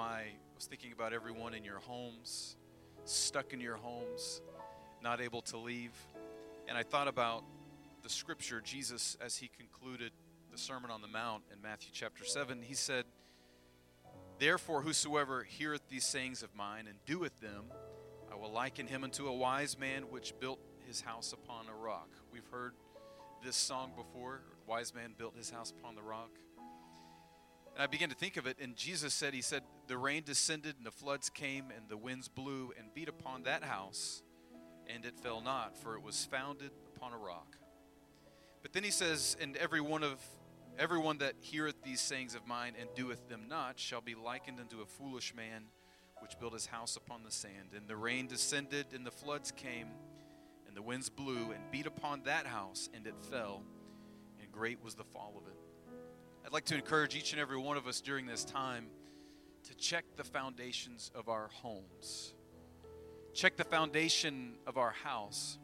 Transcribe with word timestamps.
my, 0.00 0.20
I 0.20 0.32
was 0.56 0.64
thinking 0.64 0.92
about 0.92 1.12
everyone 1.12 1.52
in 1.52 1.62
your 1.62 1.78
homes, 1.80 2.56
stuck 3.04 3.52
in 3.52 3.60
your 3.60 3.76
homes, 3.76 4.40
not 5.02 5.20
able 5.20 5.42
to 5.42 5.58
leave. 5.58 5.92
And 6.66 6.78
I 6.78 6.82
thought 6.82 7.06
about 7.06 7.44
the 8.02 8.08
scripture, 8.08 8.62
Jesus, 8.62 9.18
as 9.20 9.36
he 9.36 9.50
concluded 9.58 10.12
the 10.50 10.56
Sermon 10.56 10.90
on 10.90 11.02
the 11.02 11.08
Mount 11.08 11.42
in 11.52 11.60
Matthew 11.60 11.90
chapter 11.92 12.24
7, 12.24 12.62
he 12.62 12.72
said, 12.72 13.04
Therefore, 14.38 14.80
whosoever 14.80 15.42
heareth 15.42 15.86
these 15.90 16.06
sayings 16.06 16.42
of 16.42 16.54
mine 16.54 16.86
and 16.88 16.96
doeth 17.04 17.38
them, 17.40 17.64
I 18.32 18.36
will 18.36 18.52
liken 18.52 18.86
him 18.86 19.04
unto 19.04 19.28
a 19.28 19.34
wise 19.34 19.78
man 19.78 20.04
which 20.04 20.32
built 20.40 20.60
his 20.86 21.02
house 21.02 21.34
upon 21.34 21.66
a 21.68 21.74
rock. 21.74 22.08
We've 22.32 22.48
heard 22.50 22.72
this 23.44 23.54
song 23.54 23.92
before. 23.94 24.40
Wise 24.66 24.94
man 24.94 25.12
built 25.18 25.36
his 25.36 25.50
house 25.50 25.74
upon 25.78 25.94
the 25.94 26.02
rock. 26.02 26.30
And 27.74 27.82
I 27.82 27.86
began 27.86 28.08
to 28.08 28.14
think 28.14 28.36
of 28.36 28.46
it, 28.46 28.58
and 28.60 28.76
Jesus 28.76 29.14
said, 29.14 29.34
He 29.34 29.42
said, 29.42 29.62
The 29.86 29.96
rain 29.96 30.22
descended, 30.24 30.76
and 30.76 30.86
the 30.86 30.90
floods 30.90 31.30
came, 31.30 31.66
and 31.74 31.88
the 31.88 31.96
winds 31.96 32.28
blew 32.28 32.72
and 32.78 32.92
beat 32.94 33.08
upon 33.08 33.44
that 33.44 33.62
house, 33.62 34.22
and 34.86 35.04
it 35.04 35.18
fell 35.18 35.40
not, 35.40 35.76
for 35.76 35.94
it 35.94 36.02
was 36.02 36.24
founded 36.24 36.70
upon 36.94 37.12
a 37.12 37.18
rock. 37.18 37.56
But 38.62 38.72
then 38.72 38.84
he 38.84 38.90
says, 38.90 39.36
And 39.40 39.56
every 39.56 39.80
one 39.80 40.02
of 40.02 40.18
everyone 40.78 41.18
that 41.18 41.34
heareth 41.40 41.82
these 41.82 42.00
sayings 42.00 42.34
of 42.34 42.46
mine 42.46 42.72
and 42.78 42.88
doeth 42.94 43.28
them 43.28 43.42
not 43.48 43.78
shall 43.78 44.00
be 44.00 44.14
likened 44.14 44.58
unto 44.58 44.80
a 44.80 44.86
foolish 44.86 45.34
man 45.34 45.64
which 46.20 46.38
built 46.38 46.54
his 46.54 46.66
house 46.66 46.96
upon 46.96 47.22
the 47.22 47.30
sand. 47.30 47.70
And 47.76 47.86
the 47.86 47.96
rain 47.96 48.26
descended, 48.26 48.86
and 48.94 49.06
the 49.06 49.10
floods 49.10 49.50
came, 49.50 49.88
and 50.66 50.76
the 50.76 50.82
winds 50.82 51.10
blew 51.10 51.50
and 51.52 51.70
beat 51.70 51.86
upon 51.86 52.22
that 52.24 52.46
house, 52.46 52.88
and 52.94 53.06
it 53.06 53.14
fell, 53.30 53.62
and 54.40 54.50
great 54.52 54.82
was 54.82 54.94
the 54.94 55.04
fall 55.04 55.34
of 55.36 55.50
it. 55.50 55.59
I'd 56.44 56.52
like 56.52 56.64
to 56.66 56.74
encourage 56.74 57.14
each 57.14 57.32
and 57.32 57.40
every 57.40 57.58
one 57.58 57.76
of 57.76 57.86
us 57.86 58.00
during 58.00 58.26
this 58.26 58.44
time 58.44 58.86
to 59.68 59.74
check 59.76 60.04
the 60.16 60.24
foundations 60.24 61.10
of 61.14 61.28
our 61.28 61.48
homes. 61.52 62.34
Check 63.34 63.56
the 63.56 63.64
foundation 63.64 64.54
of 64.66 64.76
our 64.76 64.90
house. 64.90 65.58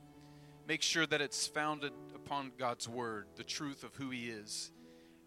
Make 0.69 0.83
sure 0.83 1.06
that 1.06 1.20
it's 1.20 1.47
founded 1.47 1.92
upon 2.15 2.53
God's 2.59 2.89
word, 2.89 3.27
the 3.37 3.45
truth 3.45 3.84
of 3.84 3.95
who 3.95 4.11
He 4.11 4.28
is. 4.28 4.70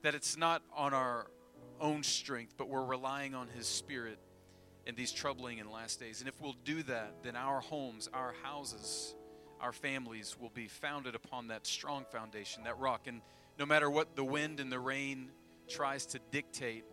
That 0.04 0.16
it's 0.16 0.38
not 0.38 0.62
on 0.76 0.94
our 0.94 1.28
own 1.82 2.04
strength, 2.04 2.54
but 2.58 2.70
we're 2.70 2.86
relying 2.86 3.34
on 3.34 3.48
His 3.48 3.68
Spirit 3.68 4.20
in 4.86 4.96
these 4.96 5.12
troubling 5.12 5.60
and 5.60 5.70
last 5.70 6.00
days. 6.00 6.20
And 6.22 6.30
if 6.30 6.40
we'll 6.40 6.56
do 6.64 6.84
that, 6.84 7.16
then 7.24 7.36
our 7.36 7.60
homes, 7.60 8.08
our 8.14 8.34
houses, 8.44 9.16
our 9.60 9.74
families 9.74 10.38
will 10.40 10.52
be 10.54 10.68
founded 10.68 11.16
upon 11.16 11.48
that 11.48 11.66
strong 11.66 12.06
foundation, 12.12 12.64
that 12.64 12.78
rock. 12.78 13.08
And 13.08 13.22
no 13.58 13.66
matter 13.66 13.90
what 13.90 14.16
the 14.16 14.24
wind 14.24 14.60
and 14.60 14.72
the 14.72 14.80
rain 14.80 15.32
tries 15.70 16.06
to 16.08 16.20
dictate, 16.32 16.84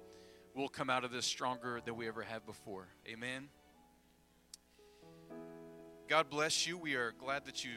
we'll 0.54 0.68
come 0.68 0.90
out 0.90 1.04
of 1.04 1.10
this 1.10 1.26
stronger 1.26 1.80
than 1.84 1.96
we 1.96 2.06
ever 2.06 2.22
have 2.22 2.46
before. 2.46 2.88
Amen. 3.08 3.48
God 6.08 6.30
bless 6.30 6.66
you. 6.66 6.78
We 6.78 6.94
are 6.94 7.12
glad 7.18 7.46
that 7.46 7.64
you 7.64 7.72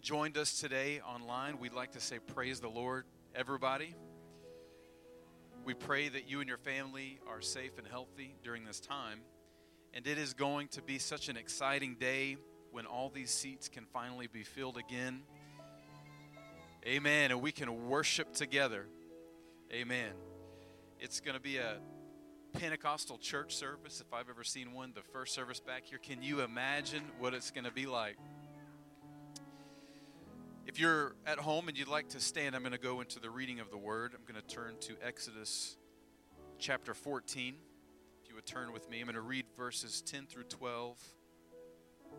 joined 0.00 0.36
us 0.36 0.58
today 0.58 1.00
online. 1.00 1.60
We'd 1.60 1.74
like 1.74 1.92
to 1.92 2.00
say, 2.00 2.18
Praise 2.18 2.60
the 2.60 2.68
Lord, 2.68 3.04
everybody. 3.34 3.94
We 5.64 5.74
pray 5.74 6.08
that 6.08 6.28
you 6.28 6.40
and 6.40 6.48
your 6.48 6.58
family 6.58 7.20
are 7.28 7.42
safe 7.42 7.78
and 7.78 7.86
healthy 7.86 8.34
during 8.42 8.64
this 8.64 8.80
time. 8.80 9.20
And 9.92 10.06
it 10.06 10.18
is 10.18 10.32
going 10.32 10.68
to 10.68 10.82
be 10.82 10.98
such 10.98 11.28
an 11.28 11.36
exciting 11.36 11.96
day 12.00 12.38
when 12.72 12.86
all 12.86 13.10
these 13.10 13.30
seats 13.30 13.68
can 13.68 13.84
finally 13.92 14.26
be 14.26 14.42
filled 14.42 14.78
again. 14.78 15.22
Amen. 16.86 17.30
And 17.30 17.42
we 17.42 17.52
can 17.52 17.88
worship 17.88 18.32
together. 18.32 18.86
Amen. 19.72 20.10
It's 20.98 21.20
going 21.20 21.36
to 21.36 21.40
be 21.40 21.58
a 21.58 21.76
Pentecostal 22.54 23.18
church 23.18 23.54
service, 23.54 24.00
if 24.00 24.12
I've 24.12 24.28
ever 24.28 24.42
seen 24.42 24.72
one, 24.72 24.92
the 24.96 25.02
first 25.12 25.32
service 25.32 25.60
back 25.60 25.84
here. 25.84 25.98
Can 25.98 26.24
you 26.24 26.40
imagine 26.40 27.02
what 27.20 27.34
it's 27.34 27.52
going 27.52 27.66
to 27.66 27.70
be 27.70 27.86
like? 27.86 28.16
If 30.66 30.80
you're 30.80 31.14
at 31.24 31.38
home 31.38 31.68
and 31.68 31.78
you'd 31.78 31.86
like 31.86 32.08
to 32.08 32.20
stand, 32.20 32.56
I'm 32.56 32.62
going 32.62 32.72
to 32.72 32.80
go 32.80 33.00
into 33.00 33.20
the 33.20 33.30
reading 33.30 33.60
of 33.60 33.70
the 33.70 33.78
word. 33.78 34.12
I'm 34.12 34.24
going 34.30 34.44
to 34.44 34.54
turn 34.54 34.74
to 34.80 34.94
Exodus 35.06 35.76
chapter 36.58 36.92
14. 36.92 37.54
If 38.24 38.28
you 38.28 38.34
would 38.34 38.46
turn 38.46 38.72
with 38.72 38.90
me, 38.90 38.98
I'm 38.98 39.06
going 39.06 39.14
to 39.14 39.20
read 39.20 39.44
verses 39.56 40.02
10 40.02 40.26
through 40.26 40.44
12 40.44 40.98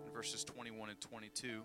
and 0.05 0.13
verses 0.13 0.45
21 0.45 0.89
and 0.89 1.01
22. 1.01 1.63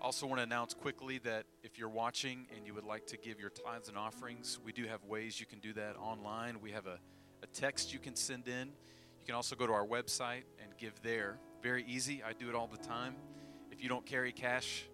Also, 0.00 0.26
want 0.26 0.38
to 0.38 0.44
announce 0.44 0.74
quickly 0.74 1.18
that 1.18 1.44
if 1.64 1.76
you're 1.76 1.88
watching 1.88 2.46
and 2.54 2.64
you 2.64 2.72
would 2.72 2.84
like 2.84 3.04
to 3.04 3.16
give 3.16 3.40
your 3.40 3.50
tithes 3.50 3.88
and 3.88 3.98
offerings, 3.98 4.60
we 4.64 4.70
do 4.70 4.86
have 4.86 5.02
ways 5.04 5.40
you 5.40 5.46
can 5.46 5.58
do 5.58 5.72
that 5.72 5.96
online. 5.96 6.60
We 6.60 6.70
have 6.70 6.86
a, 6.86 7.00
a 7.42 7.46
text 7.48 7.92
you 7.92 7.98
can 7.98 8.14
send 8.14 8.46
in. 8.46 8.68
You 8.68 9.26
can 9.26 9.34
also 9.34 9.56
go 9.56 9.66
to 9.66 9.72
our 9.72 9.84
website 9.84 10.44
and 10.62 10.70
give 10.78 10.92
there. 11.02 11.40
Very 11.64 11.84
easy. 11.84 12.22
I 12.22 12.32
do 12.32 12.48
it 12.48 12.54
all 12.54 12.68
the 12.68 12.78
time. 12.78 13.16
If 13.72 13.82
you 13.82 13.88
don't 13.88 14.06
carry 14.06 14.30
cash 14.30 14.84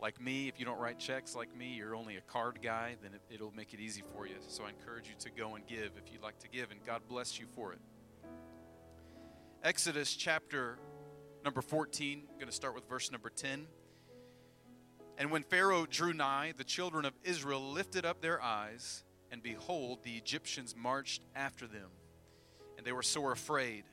like 0.00 0.18
me, 0.18 0.48
if 0.48 0.58
you 0.58 0.64
don't 0.64 0.78
write 0.78 0.98
checks 0.98 1.34
like 1.34 1.54
me, 1.54 1.74
you're 1.74 1.94
only 1.94 2.16
a 2.16 2.22
card 2.22 2.60
guy, 2.62 2.96
then 3.02 3.10
it, 3.28 3.42
will 3.42 3.52
make 3.54 3.74
it 3.74 3.80
easy 3.80 4.02
for 4.14 4.26
you. 4.26 4.36
So 4.48 4.64
I 4.64 4.70
encourage 4.70 5.08
you 5.08 5.14
to 5.18 5.30
go 5.30 5.56
and 5.56 5.66
give 5.66 5.92
if 5.98 6.10
you'd 6.10 6.22
like 6.22 6.38
to 6.38 6.48
give, 6.48 6.70
and 6.70 6.82
God 6.86 7.02
bless 7.06 7.38
you 7.38 7.44
for 7.54 7.74
it. 7.74 7.80
Exodus 9.62 10.14
chapter 10.14 10.78
number 11.44 11.60
14, 11.60 12.22
I'm 12.30 12.34
going 12.36 12.46
to 12.46 12.52
start 12.52 12.74
with 12.74 12.88
verse 12.88 13.12
number 13.12 13.28
10. 13.28 13.66
And 15.16 15.30
when 15.30 15.44
Pharaoh 15.44 15.86
drew 15.86 16.12
nigh, 16.12 16.54
the 16.56 16.64
children 16.64 17.04
of 17.04 17.12
Israel 17.22 17.72
lifted 17.72 18.04
up 18.04 18.20
their 18.20 18.42
eyes, 18.42 19.04
and 19.30 19.42
behold, 19.42 20.00
the 20.02 20.16
Egyptians 20.16 20.74
marched 20.76 21.22
after 21.36 21.66
them. 21.66 21.90
And 22.76 22.86
they 22.86 22.92
were 22.92 23.02
sore 23.02 23.32
afraid. 23.32 23.84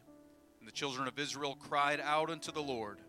And 0.60 0.68
the 0.68 0.72
children 0.72 1.08
of 1.08 1.20
Israel 1.20 1.56
cried 1.60 2.00
out 2.00 2.30
unto 2.30 2.52
the 2.52 2.62
Lord. 2.62 3.00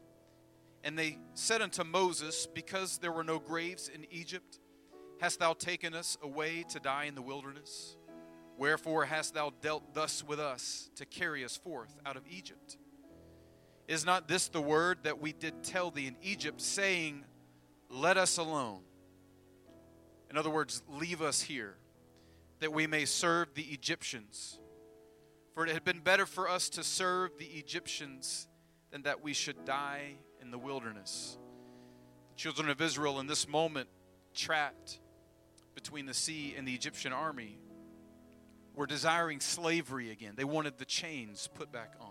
And 0.84 0.98
they 0.98 1.18
said 1.34 1.62
unto 1.62 1.84
Moses, 1.84 2.46
Because 2.46 2.98
there 2.98 3.12
were 3.12 3.24
no 3.24 3.38
graves 3.38 3.88
in 3.88 4.06
Egypt, 4.10 4.58
hast 5.20 5.38
thou 5.38 5.54
taken 5.54 5.94
us 5.94 6.18
away 6.22 6.64
to 6.70 6.80
die 6.80 7.04
in 7.04 7.14
the 7.14 7.22
wilderness? 7.22 7.96
Wherefore 8.58 9.06
hast 9.06 9.34
thou 9.34 9.52
dealt 9.60 9.94
thus 9.94 10.22
with 10.22 10.38
us 10.38 10.90
to 10.96 11.06
carry 11.06 11.44
us 11.44 11.56
forth 11.56 11.96
out 12.04 12.16
of 12.16 12.24
Egypt? 12.28 12.76
Is 13.88 14.04
not 14.04 14.28
this 14.28 14.48
the 14.48 14.60
word 14.60 14.98
that 15.02 15.20
we 15.20 15.32
did 15.32 15.62
tell 15.62 15.90
thee 15.90 16.06
in 16.06 16.16
Egypt, 16.22 16.60
saying, 16.60 17.24
let 17.92 18.16
us 18.16 18.38
alone. 18.38 18.80
In 20.30 20.38
other 20.38 20.50
words, 20.50 20.82
leave 20.88 21.20
us 21.20 21.42
here, 21.42 21.74
that 22.60 22.72
we 22.72 22.86
may 22.86 23.04
serve 23.04 23.54
the 23.54 23.64
Egyptians. 23.64 24.58
For 25.54 25.66
it 25.66 25.72
had 25.72 25.84
been 25.84 26.00
better 26.00 26.24
for 26.24 26.48
us 26.48 26.70
to 26.70 26.82
serve 26.82 27.36
the 27.38 27.44
Egyptians 27.44 28.48
than 28.90 29.02
that 29.02 29.22
we 29.22 29.34
should 29.34 29.66
die 29.66 30.14
in 30.40 30.50
the 30.50 30.58
wilderness. 30.58 31.36
The 32.30 32.36
children 32.36 32.70
of 32.70 32.80
Israel, 32.80 33.20
in 33.20 33.26
this 33.26 33.46
moment, 33.46 33.90
trapped 34.34 34.98
between 35.74 36.06
the 36.06 36.14
sea 36.14 36.54
and 36.56 36.66
the 36.66 36.74
Egyptian 36.74 37.12
army, 37.12 37.58
were 38.74 38.86
desiring 38.86 39.40
slavery 39.40 40.10
again. 40.10 40.32
They 40.34 40.44
wanted 40.44 40.78
the 40.78 40.86
chains 40.86 41.48
put 41.54 41.70
back 41.70 41.92
on. 42.00 42.08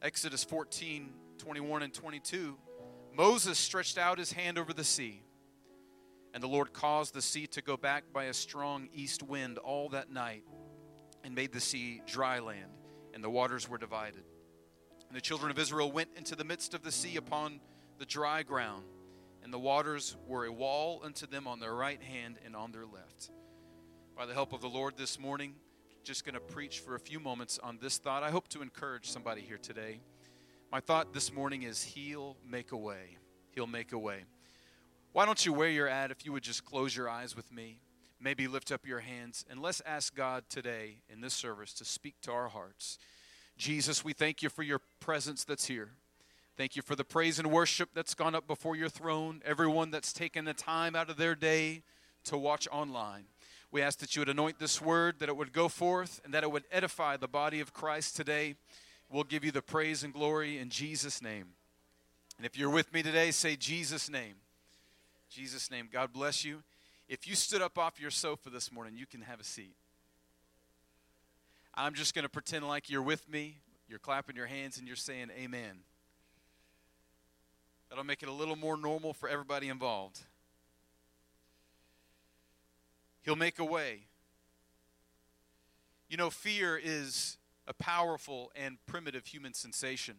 Exodus 0.00 0.44
14 0.44 1.10
21 1.38 1.82
and 1.82 1.92
22 1.92 2.56
Moses 3.16 3.58
stretched 3.58 3.96
out 3.96 4.18
his 4.18 4.32
hand 4.32 4.58
over 4.58 4.74
the 4.74 4.84
sea, 4.84 5.22
and 6.34 6.42
the 6.42 6.48
Lord 6.48 6.74
caused 6.74 7.14
the 7.14 7.22
sea 7.22 7.46
to 7.48 7.62
go 7.62 7.78
back 7.78 8.04
by 8.12 8.24
a 8.24 8.34
strong 8.34 8.88
east 8.92 9.22
wind 9.22 9.56
all 9.56 9.88
that 9.88 10.10
night, 10.10 10.44
and 11.24 11.34
made 11.34 11.50
the 11.50 11.60
sea 11.60 12.02
dry 12.06 12.40
land, 12.40 12.70
and 13.14 13.24
the 13.24 13.30
waters 13.30 13.70
were 13.70 13.78
divided. 13.78 14.22
And 15.08 15.16
the 15.16 15.22
children 15.22 15.50
of 15.50 15.58
Israel 15.58 15.90
went 15.90 16.10
into 16.14 16.36
the 16.36 16.44
midst 16.44 16.74
of 16.74 16.82
the 16.82 16.92
sea 16.92 17.16
upon 17.16 17.60
the 17.98 18.04
dry 18.04 18.42
ground, 18.42 18.84
and 19.42 19.50
the 19.50 19.58
waters 19.58 20.14
were 20.26 20.44
a 20.44 20.52
wall 20.52 21.00
unto 21.02 21.26
them 21.26 21.46
on 21.46 21.58
their 21.58 21.74
right 21.74 22.02
hand 22.02 22.38
and 22.44 22.54
on 22.54 22.70
their 22.70 22.84
left. 22.84 23.30
By 24.14 24.26
the 24.26 24.34
help 24.34 24.52
of 24.52 24.60
the 24.60 24.68
Lord 24.68 24.98
this 24.98 25.18
morning, 25.18 25.54
just 26.04 26.26
going 26.26 26.34
to 26.34 26.40
preach 26.40 26.80
for 26.80 26.94
a 26.94 27.00
few 27.00 27.18
moments 27.18 27.58
on 27.58 27.78
this 27.80 27.96
thought. 27.96 28.22
I 28.22 28.30
hope 28.30 28.48
to 28.48 28.60
encourage 28.60 29.08
somebody 29.08 29.40
here 29.40 29.58
today. 29.58 30.00
My 30.76 30.80
thought 30.80 31.14
this 31.14 31.32
morning 31.32 31.62
is 31.62 31.82
He'll 31.82 32.36
make 32.46 32.70
a 32.70 32.76
way. 32.76 33.16
He'll 33.52 33.66
make 33.66 33.92
a 33.92 33.98
way. 33.98 34.24
Why 35.14 35.24
don't 35.24 35.42
you, 35.46 35.54
where 35.54 35.70
you're 35.70 35.88
at, 35.88 36.10
if 36.10 36.26
you 36.26 36.32
would 36.32 36.42
just 36.42 36.66
close 36.66 36.94
your 36.94 37.08
eyes 37.08 37.34
with 37.34 37.50
me, 37.50 37.80
maybe 38.20 38.46
lift 38.46 38.70
up 38.70 38.86
your 38.86 39.00
hands, 39.00 39.46
and 39.48 39.62
let's 39.62 39.80
ask 39.86 40.14
God 40.14 40.44
today 40.50 40.98
in 41.08 41.22
this 41.22 41.32
service 41.32 41.72
to 41.72 41.86
speak 41.86 42.16
to 42.24 42.32
our 42.32 42.48
hearts. 42.48 42.98
Jesus, 43.56 44.04
we 44.04 44.12
thank 44.12 44.42
you 44.42 44.50
for 44.50 44.62
your 44.62 44.82
presence 45.00 45.44
that's 45.44 45.64
here. 45.64 45.92
Thank 46.58 46.76
you 46.76 46.82
for 46.82 46.94
the 46.94 47.04
praise 47.04 47.38
and 47.38 47.50
worship 47.50 47.88
that's 47.94 48.12
gone 48.12 48.34
up 48.34 48.46
before 48.46 48.76
your 48.76 48.90
throne, 48.90 49.40
everyone 49.46 49.90
that's 49.90 50.12
taken 50.12 50.44
the 50.44 50.52
time 50.52 50.94
out 50.94 51.08
of 51.08 51.16
their 51.16 51.34
day 51.34 51.84
to 52.24 52.36
watch 52.36 52.68
online. 52.70 53.24
We 53.72 53.80
ask 53.80 53.98
that 54.00 54.14
you 54.14 54.20
would 54.20 54.28
anoint 54.28 54.58
this 54.58 54.82
word, 54.82 55.20
that 55.20 55.30
it 55.30 55.38
would 55.38 55.54
go 55.54 55.68
forth, 55.68 56.20
and 56.22 56.34
that 56.34 56.44
it 56.44 56.52
would 56.52 56.64
edify 56.70 57.16
the 57.16 57.28
body 57.28 57.60
of 57.60 57.72
Christ 57.72 58.14
today. 58.14 58.56
We'll 59.10 59.24
give 59.24 59.44
you 59.44 59.52
the 59.52 59.62
praise 59.62 60.02
and 60.02 60.12
glory 60.12 60.58
in 60.58 60.68
Jesus' 60.68 61.22
name. 61.22 61.48
And 62.36 62.44
if 62.44 62.58
you're 62.58 62.70
with 62.70 62.92
me 62.92 63.02
today, 63.02 63.30
say 63.30 63.56
Jesus' 63.56 64.10
name. 64.10 64.34
Jesus' 65.30 65.70
name. 65.70 65.88
God 65.92 66.12
bless 66.12 66.44
you. 66.44 66.62
If 67.08 67.28
you 67.28 67.34
stood 67.34 67.62
up 67.62 67.78
off 67.78 68.00
your 68.00 68.10
sofa 68.10 68.50
this 68.50 68.72
morning, 68.72 68.96
you 68.96 69.06
can 69.06 69.22
have 69.22 69.40
a 69.40 69.44
seat. 69.44 69.76
I'm 71.74 71.94
just 71.94 72.14
going 72.14 72.24
to 72.24 72.28
pretend 72.28 72.66
like 72.66 72.90
you're 72.90 73.02
with 73.02 73.28
me. 73.30 73.58
You're 73.88 73.98
clapping 73.98 74.34
your 74.34 74.46
hands 74.46 74.78
and 74.78 74.86
you're 74.86 74.96
saying 74.96 75.30
amen. 75.38 75.80
That'll 77.88 78.04
make 78.04 78.22
it 78.22 78.28
a 78.28 78.32
little 78.32 78.56
more 78.56 78.76
normal 78.76 79.12
for 79.12 79.28
everybody 79.28 79.68
involved. 79.68 80.18
He'll 83.22 83.36
make 83.36 83.58
a 83.58 83.64
way. 83.64 84.00
You 86.08 86.16
know, 86.16 86.30
fear 86.30 86.80
is 86.82 87.36
a 87.66 87.74
powerful 87.74 88.52
and 88.54 88.78
primitive 88.86 89.26
human 89.26 89.54
sensation. 89.54 90.16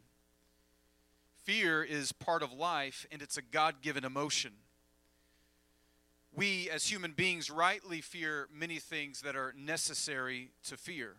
Fear 1.43 1.83
is 1.83 2.11
part 2.11 2.43
of 2.43 2.51
life 2.51 3.05
and 3.11 3.21
it's 3.21 3.37
a 3.37 3.41
God 3.41 3.81
given 3.81 4.03
emotion. 4.03 4.53
We, 6.35 6.69
as 6.69 6.91
human 6.91 7.13
beings, 7.13 7.49
rightly 7.49 8.01
fear 8.01 8.47
many 8.53 8.79
things 8.79 9.21
that 9.21 9.35
are 9.35 9.53
necessary 9.57 10.51
to 10.65 10.77
fear. 10.77 11.15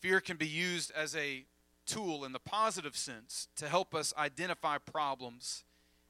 Fear 0.00 0.20
can 0.20 0.36
be 0.36 0.48
used 0.48 0.90
as 0.92 1.14
a 1.14 1.44
tool 1.86 2.24
in 2.24 2.32
the 2.32 2.40
positive 2.40 2.96
sense 2.96 3.48
to 3.56 3.68
help 3.68 3.94
us 3.94 4.12
identify 4.18 4.78
problems 4.78 5.64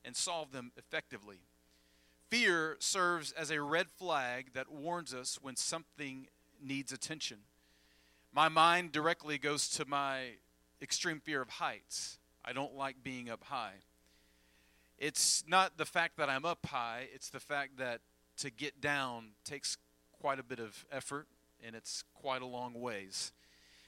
and 0.05 0.17
solve 0.17 0.53
them 0.53 0.73
effectively. 0.77 1.41
Fear 2.31 2.77
serves 2.81 3.33
as 3.33 3.51
a 3.51 3.61
red 3.61 3.89
flag 3.91 4.53
that 4.55 4.71
warns 4.71 5.13
us 5.13 5.39
when 5.41 5.57
something 5.57 6.29
needs 6.63 6.93
attention. 6.93 7.39
My 8.37 8.51
mind 8.51 8.93
directly 8.93 9.39
goes 9.39 9.67
to 9.71 9.87
my 9.87 10.33
extreme 10.83 11.21
fear 11.21 11.41
of 11.41 11.49
heights. 11.49 12.19
I 12.45 12.53
don't 12.53 12.75
like 12.75 12.97
being 13.03 13.31
up 13.31 13.43
high. 13.45 13.77
It's 14.99 15.43
not 15.49 15.79
the 15.79 15.87
fact 15.87 16.19
that 16.19 16.29
I'm 16.29 16.45
up 16.45 16.67
high, 16.67 17.09
it's 17.15 17.31
the 17.31 17.41
fact 17.41 17.79
that 17.79 18.03
to 18.41 18.51
get 18.51 18.79
down 18.79 19.29
takes 19.47 19.79
quite 20.21 20.39
a 20.39 20.43
bit 20.43 20.59
of 20.59 20.85
effort 20.93 21.29
and 21.67 21.75
it's 21.75 22.05
quite 22.13 22.43
a 22.43 22.47
long 22.47 22.75
ways. 22.75 23.33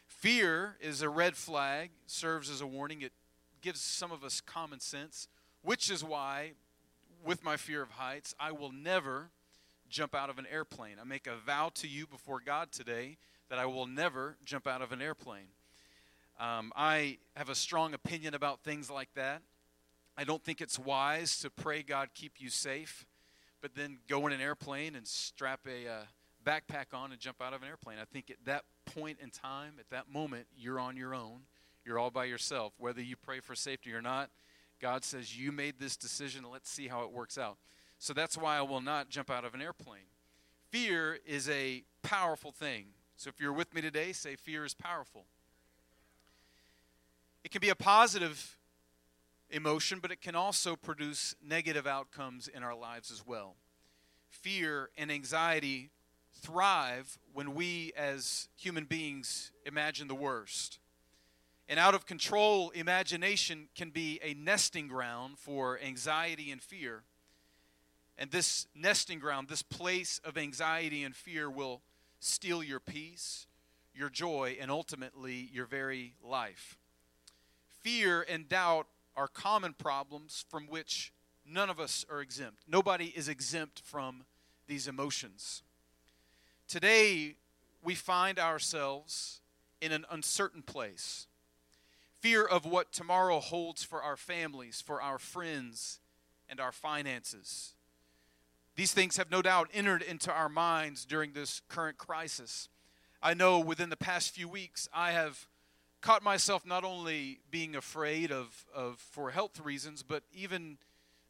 Fear 0.06 0.79
is 0.81 1.03
a 1.03 1.11
red 1.11 1.37
flag, 1.37 1.91
serves 2.06 2.49
as 2.49 2.62
a 2.62 2.67
warning. 2.67 3.03
It 3.03 3.12
gives 3.61 3.83
some 3.83 4.11
of 4.11 4.25
us 4.25 4.41
common 4.41 4.81
sense, 4.81 5.29
which 5.61 5.91
is 5.91 6.03
why, 6.03 6.53
with 7.23 7.45
my 7.45 7.59
fear 7.59 7.83
of 7.83 7.91
heights, 7.91 8.35
I 8.41 8.53
will 8.53 8.73
never 8.73 9.29
jump 9.91 10.15
out 10.15 10.31
of 10.31 10.39
an 10.39 10.47
airplane. 10.50 10.97
I 10.99 11.05
make 11.05 11.27
a 11.27 11.37
vow 11.37 11.71
to 11.75 11.87
you 11.87 12.06
before 12.06 12.41
God 12.41 12.73
today 12.73 13.19
that 13.49 13.59
I 13.59 13.67
will 13.67 13.87
never 13.87 14.37
jump 14.45 14.67
out 14.67 14.83
of 14.83 14.93
an 14.93 15.00
airplane. 15.00 15.49
Um, 16.39 16.73
I 16.77 17.19
have 17.35 17.49
a 17.49 17.55
strong 17.55 17.95
opinion 17.95 18.35
about 18.35 18.61
things 18.61 18.91
like 18.91 19.12
that. 19.15 19.43
I 20.17 20.25
don't 20.25 20.43
think 20.43 20.61
it's 20.61 20.79
wise 20.79 21.39
to 21.41 21.50
pray 21.50 21.83
God 21.83 22.11
keep 22.15 22.35
you 22.39 22.50
safe, 22.50 23.06
but 23.61 23.75
then 23.75 23.99
go 24.09 24.27
in 24.27 24.33
an 24.33 24.41
airplane 24.41 24.95
and 24.95 25.06
strap 25.06 25.61
a 25.67 25.89
uh, 25.89 26.03
backpack 26.45 26.87
on 26.93 27.12
and 27.12 27.21
jump 27.21 27.43
out 27.43 27.53
of 27.53 27.62
an 27.62 27.69
airplane. 27.69 27.99
I 28.00 28.05
think 28.05 28.31
at 28.31 28.45
that 28.45 28.65
point 28.87 29.19
in 29.23 29.31
time, 29.31 29.75
at 29.79 29.91
that 29.91 30.12
moment, 30.12 30.47
you're 30.56 30.81
on 30.81 30.97
your 30.97 31.15
own. 31.15 31.41
You're 31.85 31.99
all 31.99 32.11
by 32.11 32.25
yourself. 32.27 32.73
Whether 32.79 33.00
you 33.00 33.17
pray 33.17 33.41
for 33.41 33.55
safety 33.55 33.93
or 33.93 34.03
not, 34.03 34.31
God 34.81 35.05
says, 35.05 35.39
You 35.39 35.53
made 35.53 35.79
this 35.79 35.97
decision. 35.97 36.45
Let's 36.50 36.71
see 36.71 36.89
how 36.89 37.03
it 37.03 37.11
works 37.11 37.39
out. 37.39 37.56
So 37.99 38.12
that's 38.12 38.37
why 38.37 38.59
I 38.59 38.62
will 38.62 38.81
not 38.81 39.09
jump 39.09 39.31
out 39.31 39.45
of 39.45 39.55
an 39.55 39.62
airplane. 39.62 40.06
Fear 40.71 41.19
is 41.27 41.49
a 41.49 41.83
powerful 42.03 42.53
thing. 42.53 42.87
So 43.19 43.29
if 43.31 43.41
you're 43.41 43.53
with 43.53 43.75
me 43.75 43.81
today, 43.81 44.12
say, 44.12 44.37
Fear 44.37 44.65
is 44.65 44.75
powerful. 44.75 45.25
It 47.43 47.50
can 47.50 47.61
be 47.61 47.69
a 47.69 47.75
positive 47.75 48.56
emotion, 49.50 49.99
but 49.99 50.12
it 50.12 50.20
can 50.20 50.37
also 50.37 50.76
produce 50.76 51.35
negative 51.44 51.85
outcomes 51.85 52.47
in 52.47 52.62
our 52.62 52.76
lives 52.76 53.11
as 53.11 53.26
well. 53.26 53.56
Fear 54.31 54.91
and 54.97 55.11
anxiety 55.11 55.91
thrive 56.32 57.19
when 57.32 57.55
we 57.55 57.93
as 57.97 58.49
human 58.56 58.85
beings 58.85 59.50
imagine 59.67 60.06
the 60.06 60.14
worst. 60.14 60.79
An 61.69 61.76
out 61.76 61.97
of 61.97 62.06
control 62.06 62.71
imagination 62.71 63.69
can 63.75 63.91
be 63.91 64.21
a 64.23 64.35
nesting 64.35 64.87
ground 64.87 65.41
for 65.41 65.81
anxiety 65.81 66.53
and 66.53 66.62
fear. 66.62 67.03
And 68.17 68.31
this 68.31 68.69
nesting 68.76 69.19
ground, 69.19 69.49
this 69.49 69.62
place 69.62 70.21
of 70.25 70.38
anxiety 70.38 71.03
and 71.03 71.17
fear, 71.17 71.50
will 71.50 71.82
steal 72.20 72.62
your 72.62 72.81
peace, 72.81 73.47
your 73.94 74.09
joy, 74.09 74.56
and 74.61 74.70
ultimately 74.70 75.49
your 75.53 75.67
very 75.67 76.15
life. 76.23 76.79
Fear 77.81 78.26
and 78.29 78.49
doubt 78.49 78.87
are 79.17 79.29
common 79.29 79.75
problems 79.75 80.44
from 80.49 80.67
which 80.67 81.12
none 81.47 81.70
of 81.70 81.81
us 81.81 82.05
are 82.11 82.20
exempt. 82.20 82.62
Nobody 82.69 83.06
is 83.06 83.29
exempt 83.29 83.82
from 83.85 84.25
these 84.67 84.87
emotions. 84.87 85.62
Today, 86.69 87.37
we 87.82 87.94
find 87.94 88.38
ourselves 88.38 89.41
in 89.81 89.93
an 89.93 90.05
uncertain 90.11 90.62
place. 90.62 91.26
Fear 92.21 92.44
of 92.44 92.67
what 92.67 92.93
tomorrow 92.93 93.41
holds 93.41 93.82
for 93.85 94.03
our 94.03 94.17
families, 94.17 94.81
for 94.81 95.00
our 95.00 95.19
friends, 95.19 96.00
and 96.49 96.61
our 96.61 96.73
finances. 96.73 97.75
These 98.78 98.92
things 98.92 99.16
have 99.16 99.28
no 99.28 99.42
doubt 99.42 99.70
entered 99.75 100.02
into 100.02 100.32
our 100.32 100.48
minds 100.48 101.04
during 101.04 101.32
this 101.32 101.62
current 101.69 101.98
crisis. 101.98 102.69
I 103.20 103.34
know 103.34 103.58
within 103.58 103.90
the 103.90 103.96
past 103.96 104.32
few 104.32 104.46
weeks, 104.46 104.88
I 104.94 105.10
have 105.10 105.48
caught 106.00 106.22
myself 106.22 106.64
not 106.64 106.84
only 106.84 107.40
being 107.50 107.75
afraid 107.75 108.30
of, 108.30 108.66
of 108.72 109.00
for 109.00 109.32
health 109.32 109.58
reasons, 109.58 110.04
but 110.04 110.22
even 110.32 110.78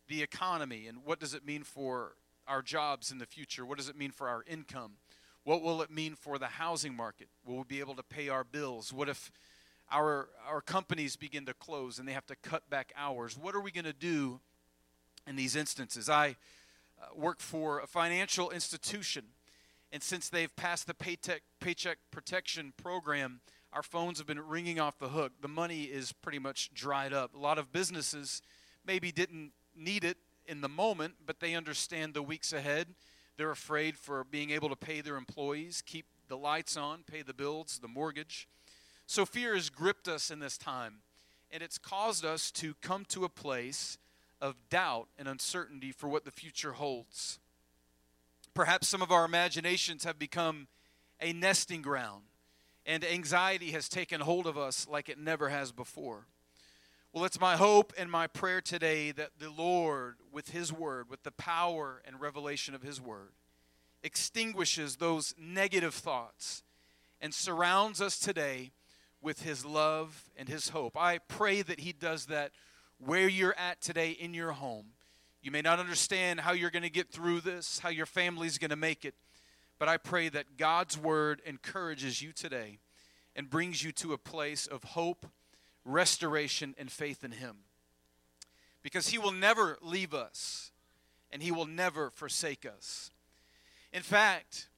the 0.09 0.23
economy 0.23 0.89
and 0.89 0.99
what 1.07 1.21
does 1.21 1.33
it 1.33 1.47
mean 1.47 1.63
for 1.63 2.17
our 2.47 2.61
jobs 2.61 3.11
in 3.11 3.17
the 3.17 3.25
future? 3.25 3.65
What 3.65 3.79
does 3.79 3.89
it 3.89 3.97
mean 3.97 4.11
for 4.11 4.29
our 4.29 4.45
income? 4.47 4.99
What 5.45 5.63
will 5.63 5.81
it 5.81 5.91
mean 5.91 6.17
for 6.17 6.37
the 6.37 6.49
housing 6.49 6.95
market? 6.95 7.29
Will 7.47 7.57
we 7.57 7.65
be 7.65 7.81
able 7.81 7.95
to 7.95 8.03
pay 8.03 8.29
our 8.29 8.45
bills? 8.45 8.93
What 8.93 9.09
if 9.09 9.33
our, 9.91 10.29
our 10.47 10.61
companies 10.61 11.17
begin 11.17 11.47
to 11.47 11.55
close 11.55 11.99
and 11.99 12.07
they 12.07 12.13
have 12.13 12.27
to 12.27 12.37
cut 12.37 12.69
back 12.69 12.93
hours? 12.95 13.39
What 13.39 13.55
are 13.55 13.63
we 13.63 13.71
going 13.71 13.87
to 13.87 13.95
do 13.95 14.39
in 15.27 15.35
these 15.35 15.57
instances? 15.57 16.11
I 16.11 16.37
Uh, 17.01 17.07
work 17.15 17.41
for 17.41 17.81
a 17.81 17.87
financial 17.87 18.51
institution, 18.51 19.25
and 19.93 20.03
since 20.03 20.29
they've 20.29 20.55
passed 20.57 20.87
the 20.87 20.95
paycheck, 20.95 21.43
paycheck 21.61 21.99
protection 22.11 22.73
program, 22.77 23.41
our 23.73 23.83
phones 23.83 24.19
have 24.19 24.27
been 24.27 24.41
ringing 24.41 24.81
off 24.81 24.99
the 24.99 25.09
hook. 25.09 25.33
The 25.41 25.49
money 25.49 25.85
is 25.85 26.13
pretty 26.13 26.39
much 26.39 26.73
dried 26.75 27.13
up. 27.13 27.35
A 27.35 27.39
lot 27.39 27.59
of 27.59 27.73
businesses 27.73 28.43
maybe 28.85 29.13
didn't 29.13 29.53
need 29.77 30.05
it 30.05 30.17
in 30.47 30.61
the 30.61 30.69
moment, 30.69 31.15
but 31.25 31.41
they 31.41 31.55
understand 31.55 32.15
the 32.15 32.23
weeks 32.23 32.53
ahead 32.53 32.89
they're 33.39 33.51
afraid 33.53 33.97
for 33.97 34.25
being 34.25 34.51
able 34.51 34.69
to 34.69 34.77
pay 34.77 35.01
their 35.01 35.17
employees, 35.17 35.81
keep 35.87 36.07
the 36.27 36.37
lights 36.37 36.77
on, 36.77 37.05
pay 37.05 37.23
the 37.23 37.33
bills, 37.33 37.79
the 37.81 37.89
mortgage. 37.89 38.49
So 39.07 39.25
fear 39.25 39.55
has 39.55 39.71
gripped 39.71 40.09
us 40.09 40.31
in 40.31 40.41
this 40.41 40.59
time, 40.59 40.97
and 41.51 41.63
it's 41.63 41.79
caused 41.79 42.25
us 42.25 42.51
to 42.53 42.75
come 42.83 43.05
to 43.11 43.25
a 43.25 43.29
place 43.29 43.97
of 44.41 44.57
doubt 44.71 45.09
and 45.19 45.29
uncertainty 45.29 45.93
for 45.93 46.09
what 46.09 46.25
the 46.25 46.31
future 46.31 46.73
holds. 46.73 47.39
Perhaps 48.55 48.89
some 48.89 49.03
of 49.03 49.13
our 49.13 49.25
imaginations 49.25 50.05
have 50.05 50.19
become 50.19 50.69
a 51.21 51.33
nesting 51.33 51.83
ground, 51.83 52.25
and 52.87 53.05
anxiety 53.05 53.73
has 53.73 53.89
taken 53.89 54.21
hold 54.21 54.47
of 54.47 54.57
us 54.57 54.87
like 54.89 55.09
it 55.09 55.19
never 55.19 55.49
has 55.49 55.73
before. 55.73 56.27
Well, 57.13 57.25
it's 57.25 57.41
my 57.41 57.57
hope 57.57 57.93
and 57.97 58.11
my 58.11 58.27
prayer 58.27 58.61
today 58.61 59.13
that 59.13 59.31
the 59.39 59.51
Lord, 59.51 60.17
with 60.31 60.51
His 60.51 60.73
Word, 60.73 61.09
with 61.09 61.23
the 61.23 61.31
power 61.33 62.03
and 62.05 62.21
revelation 62.21 62.75
of 62.75 62.83
His 62.83 63.01
Word, 63.01 63.33
extinguishes 64.03 64.97
those 64.97 65.35
negative 65.39 65.95
thoughts 65.95 66.63
and 67.21 67.35
surrounds 67.35 68.01
us 68.01 68.19
today 68.19 68.71
with 69.21 69.43
His 69.43 69.65
love 69.65 70.31
and 70.37 70.49
His 70.49 70.69
hope. 70.69 70.97
I 70.97 71.19
pray 71.19 71.63
that 71.63 71.81
He 71.81 71.93
does 71.93 72.27
that 72.27 72.53
where 72.99 73.29
you're 73.29 73.57
at 73.57 73.81
today 73.81 74.11
in 74.11 74.35
your 74.35 74.53
home. 74.53 74.87
You 75.41 75.51
may 75.51 75.63
not 75.63 75.79
understand 75.79 76.41
how 76.41 76.53
you're 76.53 76.71
going 76.71 76.83
to 76.83 76.91
get 76.91 77.11
through 77.11 77.41
this, 77.41 77.79
how 77.79 77.89
your 77.89 78.07
family's 78.07 78.59
going 78.59 78.71
to 78.71 78.77
make 78.77 79.05
it, 79.05 79.15
but 79.79 79.89
I 79.89 79.97
pray 79.97 80.29
that 80.29 80.57
God's 80.57 80.99
Word 80.99 81.41
encourages 81.47 82.21
you 82.21 82.33
today 82.33 82.79
and 83.37 83.49
brings 83.49 83.85
you 83.85 83.93
to 83.93 84.13
a 84.13 84.19
place 84.19 84.67
of 84.67 84.83
hope 84.83 85.27
restoration 85.85 86.75
and 86.77 86.91
faith 86.91 87.23
in 87.23 87.31
Him. 87.33 87.59
Because 88.83 89.09
He 89.09 89.19
will 89.19 89.33
never 89.33 89.79
leave 89.81 90.13
us 90.13 90.73
and 91.31 91.43
He 91.43 91.53
will 91.53 91.67
never 91.67 92.11
forsake 92.11 92.67
us. 92.67 93.11
In 93.93 94.03
fact, 94.03 94.69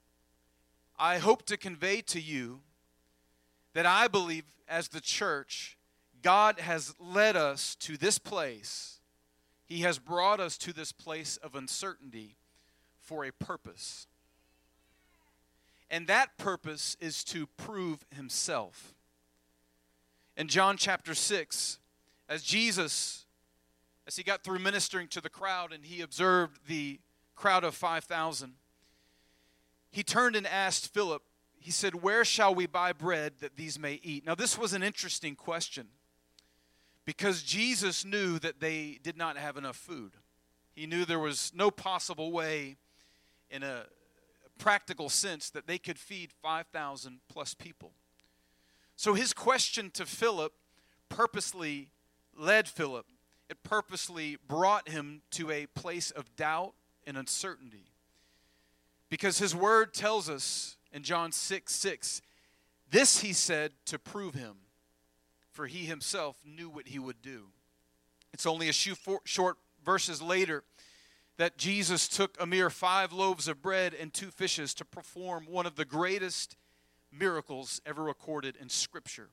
I 0.98 1.18
hope 1.18 1.46
to 1.46 1.56
convey 1.56 2.02
to 2.02 2.20
you 2.20 2.60
that 3.72 3.86
I 3.86 4.08
believe 4.08 4.44
as 4.68 4.88
the 4.88 5.00
church, 5.00 5.78
God 6.22 6.60
has 6.60 6.94
led 6.98 7.36
us 7.36 7.74
to 7.76 7.96
this 7.96 8.18
place. 8.18 9.00
He 9.64 9.80
has 9.80 9.98
brought 9.98 10.40
us 10.40 10.58
to 10.58 10.72
this 10.72 10.92
place 10.92 11.36
of 11.36 11.54
uncertainty 11.54 12.36
for 13.00 13.24
a 13.24 13.32
purpose. 13.32 14.06
And 15.90 16.06
that 16.06 16.38
purpose 16.38 16.96
is 17.00 17.24
to 17.24 17.46
prove 17.46 18.04
Himself 18.14 18.94
in 20.40 20.48
John 20.48 20.78
chapter 20.78 21.14
6, 21.14 21.78
as 22.26 22.42
Jesus, 22.42 23.26
as 24.06 24.16
he 24.16 24.22
got 24.22 24.42
through 24.42 24.60
ministering 24.60 25.06
to 25.08 25.20
the 25.20 25.28
crowd 25.28 25.70
and 25.70 25.84
he 25.84 26.00
observed 26.00 26.66
the 26.66 26.98
crowd 27.34 27.62
of 27.62 27.74
5,000, 27.74 28.54
he 29.90 30.02
turned 30.02 30.36
and 30.36 30.46
asked 30.46 30.94
Philip, 30.94 31.22
he 31.58 31.70
said, 31.70 31.96
Where 31.96 32.24
shall 32.24 32.54
we 32.54 32.66
buy 32.66 32.94
bread 32.94 33.34
that 33.40 33.56
these 33.56 33.78
may 33.78 34.00
eat? 34.02 34.24
Now, 34.24 34.34
this 34.34 34.56
was 34.56 34.72
an 34.72 34.82
interesting 34.82 35.34
question 35.34 35.88
because 37.10 37.42
Jesus 37.42 38.04
knew 38.04 38.38
that 38.38 38.60
they 38.60 39.00
did 39.02 39.16
not 39.16 39.36
have 39.36 39.56
enough 39.56 39.74
food. 39.74 40.12
He 40.76 40.86
knew 40.86 41.04
there 41.04 41.18
was 41.18 41.50
no 41.52 41.68
possible 41.68 42.30
way, 42.30 42.76
in 43.50 43.64
a 43.64 43.86
practical 44.58 45.08
sense, 45.08 45.50
that 45.50 45.66
they 45.66 45.76
could 45.76 45.98
feed 45.98 46.30
5,000 46.30 47.18
plus 47.28 47.52
people. 47.52 47.94
So 48.94 49.14
his 49.14 49.32
question 49.32 49.90
to 49.94 50.06
Philip 50.06 50.52
purposely 51.08 51.90
led 52.38 52.68
Philip, 52.68 53.06
it 53.48 53.64
purposely 53.64 54.36
brought 54.46 54.88
him 54.88 55.22
to 55.32 55.50
a 55.50 55.66
place 55.66 56.12
of 56.12 56.36
doubt 56.36 56.74
and 57.08 57.18
uncertainty. 57.18 57.86
Because 59.08 59.40
his 59.40 59.52
word 59.52 59.92
tells 59.92 60.30
us 60.30 60.76
in 60.92 61.02
John 61.02 61.32
6 61.32 61.74
6, 61.74 62.22
this 62.88 63.18
he 63.18 63.32
said 63.32 63.72
to 63.86 63.98
prove 63.98 64.34
him, 64.34 64.58
for 65.60 65.66
he 65.66 65.84
himself 65.84 66.38
knew 66.42 66.70
what 66.70 66.88
he 66.88 66.98
would 66.98 67.20
do. 67.20 67.48
It's 68.32 68.46
only 68.46 68.70
a 68.70 68.72
few 68.72 68.94
short 69.24 69.58
verses 69.84 70.22
later 70.22 70.64
that 71.36 71.58
Jesus 71.58 72.08
took 72.08 72.34
a 72.40 72.46
mere 72.46 72.70
five 72.70 73.12
loaves 73.12 73.46
of 73.46 73.60
bread 73.60 73.92
and 73.92 74.10
two 74.10 74.30
fishes 74.30 74.72
to 74.72 74.86
perform 74.86 75.44
one 75.44 75.66
of 75.66 75.76
the 75.76 75.84
greatest 75.84 76.56
miracles 77.12 77.82
ever 77.84 78.02
recorded 78.02 78.56
in 78.58 78.70
Scripture. 78.70 79.28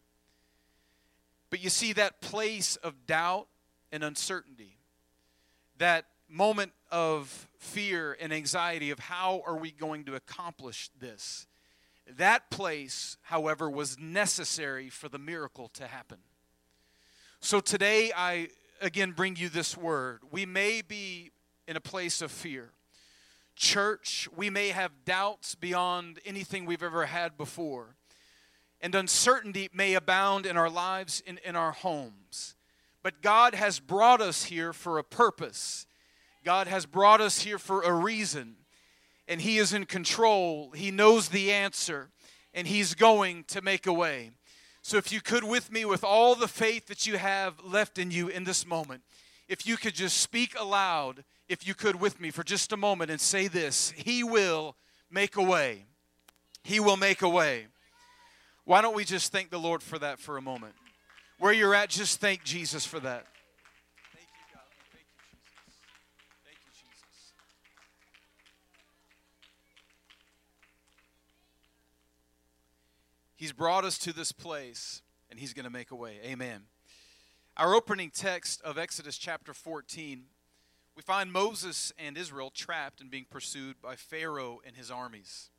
But 1.49 1.63
you 1.63 1.69
see, 1.69 1.93
that 1.93 2.19
place 2.19 2.75
of 2.75 3.05
doubt 3.05 3.47
and 3.93 4.03
uncertainty, 4.03 4.79
that 5.77 6.07
moment 6.27 6.73
of 6.91 7.47
fear 7.57 8.17
and 8.19 8.33
anxiety 8.33 8.91
of 8.91 8.99
how 8.99 9.43
are 9.47 9.55
we 9.55 9.71
going 9.71 10.03
to 10.03 10.15
accomplish 10.15 10.89
this, 10.99 11.47
that 12.15 12.49
place, 12.49 13.17
however, 13.23 13.69
was 13.69 13.99
necessary 13.99 14.89
for 14.89 15.09
the 15.09 15.19
miracle 15.19 15.69
to 15.73 15.87
happen. 15.87 16.19
So 17.39 17.59
today, 17.59 18.11
I 18.15 18.49
again 18.81 19.11
bring 19.11 19.35
you 19.35 19.49
this 19.49 19.75
word. 19.75 20.19
We 20.31 20.45
may 20.45 20.81
be 20.81 21.31
in 21.67 21.75
a 21.75 21.81
place 21.81 22.21
of 22.21 22.31
fear. 22.31 22.71
Church, 23.55 24.27
we 24.35 24.49
may 24.49 24.69
have 24.69 24.91
doubts 25.05 25.55
beyond 25.55 26.19
anything 26.25 26.65
we've 26.65 26.83
ever 26.83 27.07
had 27.07 27.37
before. 27.37 27.95
And 28.79 28.93
uncertainty 28.93 29.69
may 29.73 29.95
abound 29.95 30.45
in 30.45 30.57
our 30.57 30.69
lives, 30.69 31.21
in, 31.25 31.39
in 31.43 31.55
our 31.55 31.71
homes. 31.71 32.55
But 33.01 33.21
God 33.21 33.55
has 33.55 33.79
brought 33.79 34.21
us 34.21 34.45
here 34.45 34.73
for 34.73 34.99
a 34.99 35.03
purpose. 35.03 35.87
God 36.43 36.67
has 36.67 36.85
brought 36.85 37.19
us 37.19 37.39
here 37.39 37.57
for 37.57 37.81
a 37.81 37.91
reason. 37.91 38.57
And 39.27 39.41
He 39.41 39.57
is 39.57 39.73
in 39.73 39.85
control. 39.85 40.71
He 40.71 40.91
knows 40.91 41.29
the 41.29 41.51
answer. 41.51 42.09
And 42.53 42.67
He's 42.67 42.95
going 42.95 43.43
to 43.45 43.61
make 43.61 43.85
a 43.87 43.93
way. 43.93 44.31
So, 44.81 44.97
if 44.97 45.11
you 45.11 45.19
could, 45.19 45.43
with 45.43 45.71
me, 45.71 45.83
with 45.83 46.03
all 46.03 46.33
the 46.33 46.47
faith 46.47 46.87
that 46.87 47.05
you 47.05 47.17
have 47.17 47.55
left 47.63 47.97
in 47.97 48.09
you 48.09 48.29
in 48.29 48.45
this 48.45 48.65
moment, 48.65 49.01
if 49.47 49.67
you 49.67 49.77
could 49.77 49.95
just 49.95 50.17
speak 50.17 50.57
aloud, 50.57 51.23
if 51.49 51.67
you 51.67 51.73
could, 51.73 51.97
with 51.97 52.19
me 52.19 52.31
for 52.31 52.43
just 52.43 52.71
a 52.71 52.77
moment 52.77 53.11
and 53.11 53.19
say 53.19 53.47
this 53.47 53.91
He 53.91 54.23
will 54.23 54.75
make 55.11 55.35
a 55.35 55.43
way. 55.43 55.85
He 56.63 56.79
will 56.79 56.97
make 56.97 57.21
a 57.21 57.29
way. 57.29 57.67
Why 58.65 58.81
don't 58.81 58.95
we 58.95 59.05
just 59.05 59.31
thank 59.31 59.49
the 59.49 59.59
Lord 59.59 59.81
for 59.81 59.97
that 59.99 60.19
for 60.19 60.37
a 60.37 60.41
moment? 60.41 60.73
Where 61.39 61.53
you're 61.53 61.75
at, 61.75 61.89
just 61.89 62.19
thank 62.19 62.43
Jesus 62.43 62.85
for 62.85 62.99
that. 62.99 63.25
He's 73.37 73.53
brought 73.53 73.85
us 73.85 73.99
to 73.99 74.11
this 74.11 74.31
place, 74.31 75.03
and 75.29 75.39
He's 75.39 75.53
going 75.53 75.65
to 75.65 75.69
make 75.69 75.91
a 75.91 75.95
way. 75.95 76.15
Amen. 76.25 76.63
Our 77.55 77.75
opening 77.75 78.09
text 78.09 78.63
of 78.63 78.79
Exodus 78.79 79.15
chapter 79.15 79.53
14, 79.53 80.23
we 80.95 81.03
find 81.03 81.31
Moses 81.31 81.93
and 81.99 82.17
Israel 82.17 82.49
trapped 82.49 82.99
and 82.99 83.11
being 83.11 83.27
pursued 83.29 83.75
by 83.79 83.95
Pharaoh 83.95 84.59
and 84.65 84.75
his 84.75 84.89
armies. 84.89 85.51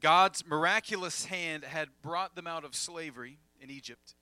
God's 0.00 0.46
miraculous 0.46 1.26
hand 1.26 1.62
had 1.64 1.88
brought 2.02 2.34
them 2.34 2.46
out 2.46 2.64
of 2.64 2.74
slavery 2.74 3.36
in 3.60 3.70
Egypt 3.70 4.14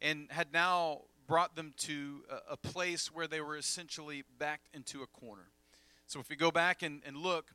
and 0.00 0.28
had 0.30 0.50
now 0.50 1.02
brought 1.26 1.56
them 1.56 1.74
to 1.76 2.22
a, 2.48 2.56
place 2.56 3.12
where 3.12 3.26
they 3.26 3.42
were 3.42 3.58
essentially 3.58 4.24
backed 4.38 4.68
into 4.72 5.02
a 5.02 5.06
corner. 5.06 5.50
So 6.06 6.20
if 6.20 6.30
we 6.30 6.36
go 6.36 6.50
back 6.50 6.82
and, 6.82 7.02
and 7.04 7.18
look, 7.18 7.52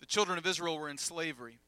the 0.00 0.06
children 0.06 0.38
of 0.38 0.46
Israel 0.46 0.76
were 0.76 0.88
in 0.88 0.98
slavery. 0.98 1.58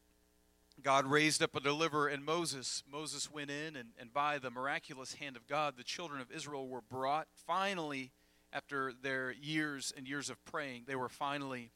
God 0.83 1.05
raised 1.05 1.41
up 1.41 1.55
a 1.55 1.59
deliverer 1.59 2.07
in 2.09 2.23
Moses. 2.23 2.83
Moses 2.89 3.31
went 3.31 3.49
in, 3.49 3.75
and, 3.75 3.89
and 3.99 4.13
by 4.13 4.37
the 4.37 4.51
miraculous 4.51 5.15
hand 5.15 5.35
of 5.35 5.47
God, 5.47 5.73
the 5.75 5.83
children 5.83 6.21
of 6.21 6.31
Israel 6.31 6.67
were 6.67 6.81
brought 6.81 7.27
finally, 7.33 8.11
after 8.53 8.93
their 9.01 9.31
years 9.31 9.93
and 9.95 10.07
years 10.07 10.29
of 10.29 10.43
praying, 10.45 10.83
they 10.87 10.95
were 10.95 11.09
finally 11.09 11.71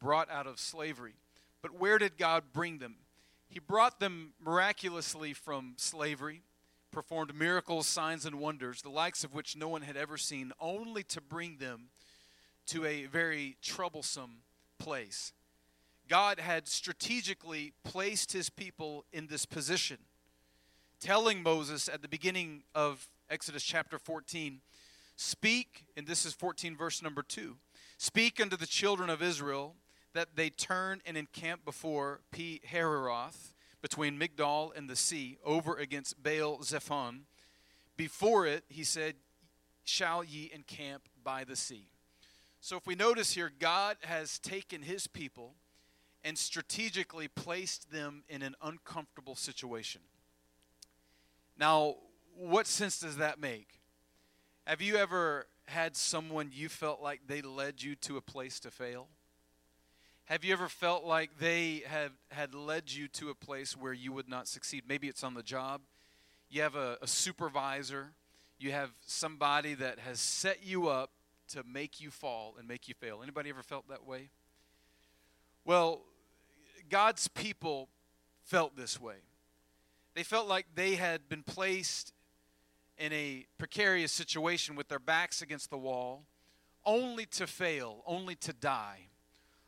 brought 0.00 0.30
out 0.30 0.46
of 0.46 0.58
slavery. 0.58 1.14
But 1.62 1.78
where 1.78 1.98
did 1.98 2.18
God 2.18 2.44
bring 2.52 2.78
them? 2.78 2.96
He 3.48 3.58
brought 3.58 4.00
them 4.00 4.32
miraculously 4.44 5.32
from 5.34 5.74
slavery, 5.76 6.42
performed 6.90 7.34
miracles, 7.34 7.86
signs, 7.86 8.24
and 8.24 8.40
wonders, 8.40 8.82
the 8.82 8.90
likes 8.90 9.24
of 9.24 9.34
which 9.34 9.56
no 9.56 9.68
one 9.68 9.82
had 9.82 9.96
ever 9.96 10.16
seen, 10.16 10.52
only 10.60 11.02
to 11.04 11.20
bring 11.20 11.58
them 11.58 11.90
to 12.66 12.84
a 12.84 13.06
very 13.06 13.56
troublesome 13.62 14.42
place. 14.78 15.32
God 16.10 16.40
had 16.40 16.66
strategically 16.66 17.72
placed 17.84 18.32
his 18.32 18.50
people 18.50 19.04
in 19.12 19.28
this 19.28 19.46
position, 19.46 19.98
telling 20.98 21.40
Moses 21.40 21.88
at 21.88 22.02
the 22.02 22.08
beginning 22.08 22.64
of 22.74 23.06
Exodus 23.30 23.62
chapter 23.62 23.96
14, 23.96 24.60
Speak, 25.14 25.84
and 25.96 26.08
this 26.08 26.26
is 26.26 26.34
14, 26.34 26.76
verse 26.76 27.00
number 27.00 27.22
2 27.22 27.56
Speak 27.96 28.40
unto 28.40 28.56
the 28.56 28.66
children 28.66 29.08
of 29.08 29.22
Israel 29.22 29.76
that 30.12 30.34
they 30.34 30.50
turn 30.50 31.00
and 31.06 31.16
encamp 31.16 31.64
before 31.64 32.22
Pi 32.32 32.58
Hahiroth, 32.68 33.52
between 33.80 34.18
Migdol 34.18 34.76
and 34.76 34.90
the 34.90 34.96
sea, 34.96 35.38
over 35.44 35.76
against 35.76 36.20
Baal 36.20 36.58
Zephon. 36.64 37.20
Before 37.96 38.48
it, 38.48 38.64
he 38.68 38.82
said, 38.82 39.14
shall 39.84 40.24
ye 40.24 40.50
encamp 40.52 41.08
by 41.22 41.44
the 41.44 41.54
sea. 41.54 41.86
So 42.60 42.76
if 42.76 42.84
we 42.84 42.96
notice 42.96 43.34
here, 43.34 43.52
God 43.56 43.96
has 44.02 44.40
taken 44.40 44.82
his 44.82 45.06
people 45.06 45.54
and 46.24 46.36
strategically 46.36 47.28
placed 47.28 47.90
them 47.90 48.24
in 48.28 48.42
an 48.42 48.54
uncomfortable 48.62 49.34
situation. 49.34 50.02
Now, 51.58 51.96
what 52.36 52.66
sense 52.66 53.00
does 53.00 53.16
that 53.16 53.40
make? 53.40 53.80
Have 54.66 54.80
you 54.80 54.96
ever 54.96 55.46
had 55.66 55.96
someone 55.96 56.50
you 56.52 56.68
felt 56.68 57.00
like 57.00 57.20
they 57.26 57.42
led 57.42 57.82
you 57.82 57.94
to 57.96 58.16
a 58.16 58.20
place 58.20 58.60
to 58.60 58.70
fail? 58.70 59.08
Have 60.26 60.44
you 60.44 60.52
ever 60.52 60.68
felt 60.68 61.04
like 61.04 61.38
they 61.38 61.82
have 61.86 62.12
had 62.30 62.54
led 62.54 62.92
you 62.92 63.08
to 63.08 63.30
a 63.30 63.34
place 63.34 63.76
where 63.76 63.92
you 63.92 64.12
would 64.12 64.28
not 64.28 64.46
succeed? 64.46 64.84
Maybe 64.86 65.08
it's 65.08 65.24
on 65.24 65.34
the 65.34 65.42
job. 65.42 65.80
You 66.48 66.62
have 66.62 66.76
a, 66.76 66.98
a 67.02 67.06
supervisor. 67.06 68.12
You 68.58 68.72
have 68.72 68.90
somebody 69.06 69.74
that 69.74 69.98
has 69.98 70.20
set 70.20 70.64
you 70.64 70.88
up 70.88 71.10
to 71.48 71.64
make 71.64 72.00
you 72.00 72.10
fall 72.10 72.54
and 72.58 72.68
make 72.68 72.86
you 72.86 72.94
fail. 72.94 73.20
Anybody 73.22 73.50
ever 73.50 73.62
felt 73.62 73.88
that 73.88 74.06
way? 74.06 74.28
Well, 75.64 76.02
God's 76.90 77.28
people 77.28 77.88
felt 78.42 78.76
this 78.76 79.00
way. 79.00 79.16
They 80.14 80.22
felt 80.22 80.48
like 80.48 80.66
they 80.74 80.96
had 80.96 81.28
been 81.28 81.42
placed 81.42 82.12
in 82.98 83.12
a 83.12 83.46
precarious 83.56 84.12
situation 84.12 84.76
with 84.76 84.88
their 84.88 84.98
backs 84.98 85.40
against 85.40 85.70
the 85.70 85.78
wall, 85.78 86.24
only 86.84 87.24
to 87.26 87.46
fail, 87.46 88.02
only 88.06 88.34
to 88.34 88.52
die 88.52 89.06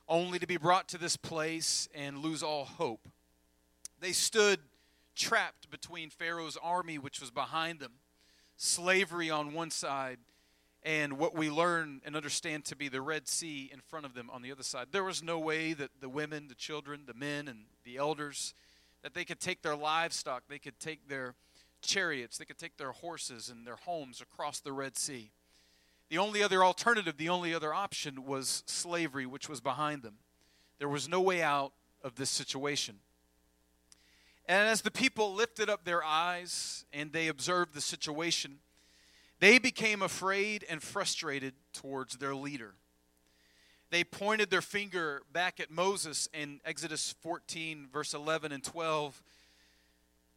only 0.08 0.38
to 0.38 0.46
be 0.46 0.58
brought 0.58 0.88
to 0.88 0.98
this 0.98 1.16
place 1.16 1.88
and 1.94 2.18
lose 2.18 2.42
all 2.42 2.64
hope. 2.64 3.08
They 4.00 4.12
stood 4.12 4.60
trapped 5.14 5.70
between 5.70 6.10
Pharaoh's 6.10 6.58
army, 6.62 6.98
which 6.98 7.20
was 7.20 7.30
behind 7.30 7.80
them, 7.80 7.92
slavery 8.56 9.30
on 9.30 9.54
one 9.54 9.70
side, 9.70 10.18
and 10.84 11.18
what 11.18 11.34
we 11.34 11.48
learn 11.48 12.00
and 12.04 12.16
understand 12.16 12.64
to 12.66 12.76
be 12.76 12.88
the 12.88 13.00
Red 13.00 13.28
Sea 13.28 13.70
in 13.72 13.80
front 13.80 14.04
of 14.04 14.14
them 14.14 14.28
on 14.30 14.42
the 14.42 14.50
other 14.50 14.62
side. 14.62 14.88
There 14.90 15.04
was 15.04 15.22
no 15.22 15.38
way 15.38 15.72
that 15.74 15.90
the 16.00 16.08
women, 16.08 16.48
the 16.48 16.54
children, 16.54 17.02
the 17.06 17.14
men, 17.14 17.46
and 17.46 17.66
the 17.84 17.96
elders, 17.96 18.54
that 19.02 19.14
they 19.14 19.24
could 19.24 19.40
take 19.40 19.62
their 19.62 19.76
livestock, 19.76 20.44
they 20.48 20.58
could 20.58 20.78
take 20.80 21.08
their 21.08 21.34
chariots, 21.82 22.38
they 22.38 22.44
could 22.44 22.58
take 22.58 22.76
their 22.76 22.92
horses 22.92 23.48
and 23.48 23.66
their 23.66 23.76
homes 23.76 24.20
across 24.20 24.60
the 24.60 24.72
Red 24.72 24.96
Sea. 24.96 25.30
The 26.08 26.18
only 26.18 26.42
other 26.42 26.64
alternative, 26.64 27.16
the 27.16 27.28
only 27.28 27.54
other 27.54 27.72
option 27.72 28.26
was 28.26 28.62
slavery, 28.66 29.26
which 29.26 29.48
was 29.48 29.60
behind 29.60 30.02
them. 30.02 30.16
There 30.78 30.88
was 30.88 31.08
no 31.08 31.20
way 31.20 31.42
out 31.42 31.72
of 32.02 32.16
this 32.16 32.30
situation. 32.30 32.96
And 34.46 34.68
as 34.68 34.82
the 34.82 34.90
people 34.90 35.32
lifted 35.32 35.70
up 35.70 35.84
their 35.84 36.02
eyes 36.04 36.84
and 36.92 37.12
they 37.12 37.28
observed 37.28 37.74
the 37.74 37.80
situation, 37.80 38.58
they 39.42 39.58
became 39.58 40.02
afraid 40.02 40.64
and 40.70 40.80
frustrated 40.80 41.52
towards 41.72 42.18
their 42.18 42.32
leader. 42.32 42.74
they 43.90 44.04
pointed 44.04 44.50
their 44.50 44.62
finger 44.62 45.22
back 45.32 45.58
at 45.58 45.68
Moses 45.68 46.28
in 46.32 46.60
Exodus 46.64 47.16
14, 47.22 47.88
verse 47.92 48.14
11 48.14 48.52
and 48.52 48.62
12. 48.62 49.20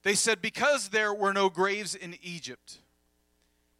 They 0.01 0.15
said, 0.15 0.41
Because 0.41 0.89
there 0.89 1.13
were 1.13 1.33
no 1.33 1.51
graves 1.51 1.93
in 1.93 2.17
Egypt, 2.23 2.79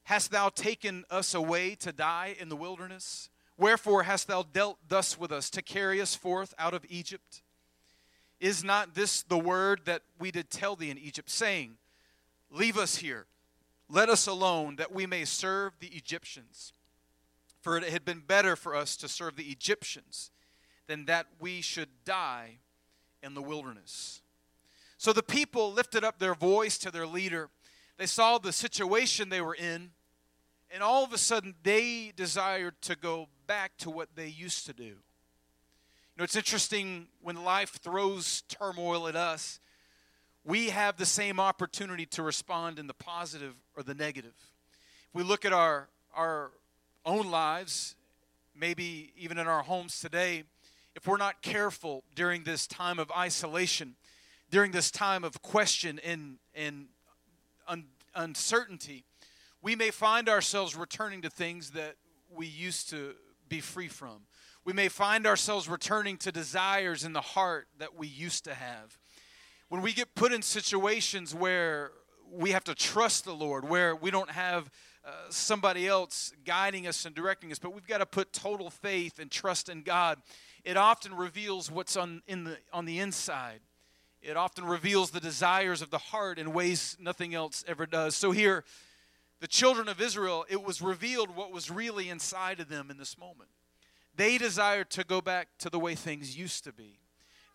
hast 0.04 0.30
thou 0.30 0.50
taken 0.50 1.04
us 1.10 1.34
away 1.34 1.74
to 1.74 1.92
die 1.92 2.36
in 2.40 2.48
the 2.48 2.56
wilderness? 2.56 3.32
Wherefore 3.58 4.04
hast 4.04 4.28
thou 4.28 4.44
dealt 4.44 4.78
thus 4.88 5.18
with 5.18 5.32
us, 5.32 5.50
to 5.50 5.64
carry 5.64 6.00
us 6.00 6.14
forth 6.14 6.54
out 6.60 6.76
of 6.76 6.86
Egypt? 6.88 7.42
Is 8.40 8.64
not 8.64 8.94
this 8.94 9.24
the 9.24 9.40
word 9.40 9.82
that 9.86 10.04
we 10.20 10.30
did 10.30 10.52
tell 10.52 10.76
thee 10.76 10.92
in 10.92 11.00
Egypt, 11.00 11.32
saying, 11.32 11.78
Leave 12.52 12.78
us 12.78 12.98
here, 12.98 13.26
let 13.90 14.10
us 14.10 14.28
alone, 14.28 14.78
that 14.78 14.92
we 14.92 15.06
may 15.06 15.26
serve 15.26 15.74
the 15.80 15.88
Egyptians? 15.88 16.74
For 17.62 17.78
it 17.78 17.84
had 17.86 18.06
been 18.06 18.20
better 18.20 18.56
for 18.56 18.76
us 18.76 18.96
to 18.98 19.08
serve 19.08 19.36
the 19.36 19.46
Egyptians 19.46 20.32
than 20.88 21.06
that 21.06 21.28
we 21.40 21.62
should 21.62 21.90
die 22.04 22.60
in 23.24 23.34
the 23.34 23.42
wilderness. 23.42 24.22
So 24.98 25.14
the 25.14 25.24
people 25.24 25.74
lifted 25.74 26.04
up 26.04 26.20
their 26.20 26.36
voice 26.36 26.78
to 26.80 26.92
their 26.92 27.08
leader. 27.08 27.50
They 27.98 28.06
saw 28.06 28.38
the 28.38 28.54
situation 28.54 29.30
they 29.30 29.42
were 29.42 29.56
in, 29.56 29.92
and 30.72 30.84
all 30.84 31.04
of 31.04 31.14
a 31.14 31.18
sudden 31.18 31.56
they 31.64 32.12
desired 32.16 32.82
to 32.84 32.96
go 32.96 33.28
back 33.48 33.78
to 33.80 33.90
what 33.90 34.10
they 34.16 34.28
used 34.28 34.66
to 34.68 34.74
do. 34.74 34.84
You 34.84 36.20
know, 36.20 36.24
it's 36.24 36.36
interesting 36.36 37.08
when 37.22 37.44
life 37.44 37.80
throws 37.82 38.44
turmoil 38.48 39.08
at 39.08 39.16
us, 39.16 39.60
we 40.46 40.70
have 40.70 40.98
the 40.98 41.06
same 41.06 41.40
opportunity 41.40 42.06
to 42.06 42.22
respond 42.22 42.78
in 42.78 42.86
the 42.86 42.94
positive 42.94 43.56
or 43.76 43.82
the 43.82 43.96
negative. 43.96 44.36
If 45.10 45.16
we 45.16 45.24
look 45.24 45.44
at 45.44 45.52
our, 45.52 45.90
our 46.16 46.52
own 47.04 47.32
lives, 47.32 47.96
maybe 48.56 49.12
even 49.18 49.40
in 49.40 49.48
our 49.48 49.64
homes 49.64 50.00
today, 50.00 50.44
if 50.96 51.08
we're 51.08 51.18
not 51.18 51.42
careful 51.42 52.04
during 52.14 52.44
this 52.44 52.68
time 52.68 53.00
of 53.00 53.12
isolation, 53.12 53.96
during 54.52 54.72
this 54.72 54.92
time 54.92 55.24
of 55.24 55.42
question 55.42 56.00
and, 56.06 56.38
and 56.54 56.86
un- 57.68 57.86
uncertainty, 58.14 59.04
we 59.64 59.76
may 59.76 59.90
find 59.90 60.30
ourselves 60.30 60.76
returning 60.76 61.24
to 61.24 61.30
things 61.30 61.72
that 61.72 61.96
we 62.34 62.46
used 62.46 62.90
to 62.92 63.16
be 63.50 63.62
free 63.62 63.88
from. 63.88 64.22
We 64.64 64.74
may 64.74 64.90
find 64.90 65.26
ourselves 65.26 65.68
returning 65.68 66.18
to 66.18 66.32
desires 66.32 67.04
in 67.04 67.14
the 67.14 67.22
heart 67.22 67.68
that 67.80 67.96
we 67.96 68.08
used 68.08 68.44
to 68.46 68.54
have. 68.54 68.98
When 69.76 69.84
we 69.84 69.92
get 69.92 70.16
put 70.16 70.32
in 70.32 70.42
situations 70.42 71.36
where 71.36 71.92
we 72.32 72.52
have 72.52 72.64
to 72.64 72.74
trust 72.74 73.26
the 73.26 73.34
Lord, 73.34 73.68
where 73.68 73.94
we 73.94 74.10
don't 74.10 74.32
have 74.32 74.72
uh, 75.04 75.10
somebody 75.28 75.86
else 75.86 76.32
guiding 76.46 76.88
us 76.88 77.04
and 77.04 77.14
directing 77.14 77.52
us, 77.52 77.60
but 77.60 77.74
we've 77.74 77.86
got 77.86 77.98
to 77.98 78.06
put 78.06 78.32
total 78.32 78.70
faith 78.70 79.20
and 79.20 79.30
trust 79.30 79.68
in 79.68 79.82
God. 79.82 80.20
It 80.64 80.78
often 80.78 81.14
reveals 81.14 81.70
what's 81.70 81.98
on, 81.98 82.22
in 82.26 82.46
the, 82.46 82.58
on 82.72 82.86
the 82.86 83.00
inside. 83.00 83.60
It 84.22 84.38
often 84.38 84.64
reveals 84.64 85.12
the 85.12 85.20
desires 85.20 85.82
of 85.82 85.90
the 85.90 85.98
heart 85.98 86.40
in 86.40 86.54
ways 86.54 86.96
nothing 86.98 87.36
else 87.36 87.66
ever 87.68 87.86
does. 87.86 88.16
So 88.16 88.32
here, 88.32 88.64
the 89.42 89.48
children 89.48 89.90
of 89.90 90.00
Israel, 90.00 90.46
it 90.48 90.64
was 90.64 90.82
revealed 90.82 91.36
what 91.36 91.52
was 91.52 91.70
really 91.70 92.08
inside 92.08 92.62
of 92.62 92.70
them 92.70 92.90
in 92.90 92.98
this 92.98 93.18
moment. 93.18 93.50
They 94.16 94.38
desired 94.38 94.90
to 94.92 95.04
go 95.04 95.20
back 95.20 95.50
to 95.60 95.70
the 95.70 95.80
way 95.80 95.96
things 95.96 96.38
used 96.38 96.64
to 96.64 96.72
be. 96.72 97.00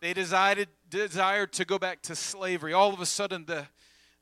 They 0.01 0.13
desired, 0.13 0.67
desired 0.89 1.53
to 1.53 1.65
go 1.65 1.79
back 1.79 2.01
to 2.03 2.15
slavery. 2.15 2.73
All 2.73 2.93
of 2.93 2.99
a 2.99 3.05
sudden, 3.05 3.45
the, 3.45 3.67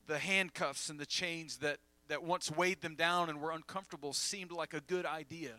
the 0.08 0.20
handcuffs 0.20 0.90
and 0.90 1.00
the 1.00 1.06
chains 1.06 1.58
that 1.58 1.80
that 2.10 2.24
once 2.24 2.52
weighed 2.52 2.82
them 2.82 2.96
down 2.96 3.30
and 3.30 3.40
were 3.40 3.52
uncomfortable 3.52 4.14
seemed 4.14 4.52
like 4.52 4.74
a 4.74 4.82
good 4.82 5.06
idea. 5.06 5.54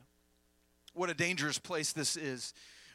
What 0.92 1.08
a 1.08 1.14
dangerous 1.14 1.58
place 1.58 1.92
this 1.92 2.16
is. 2.16 2.52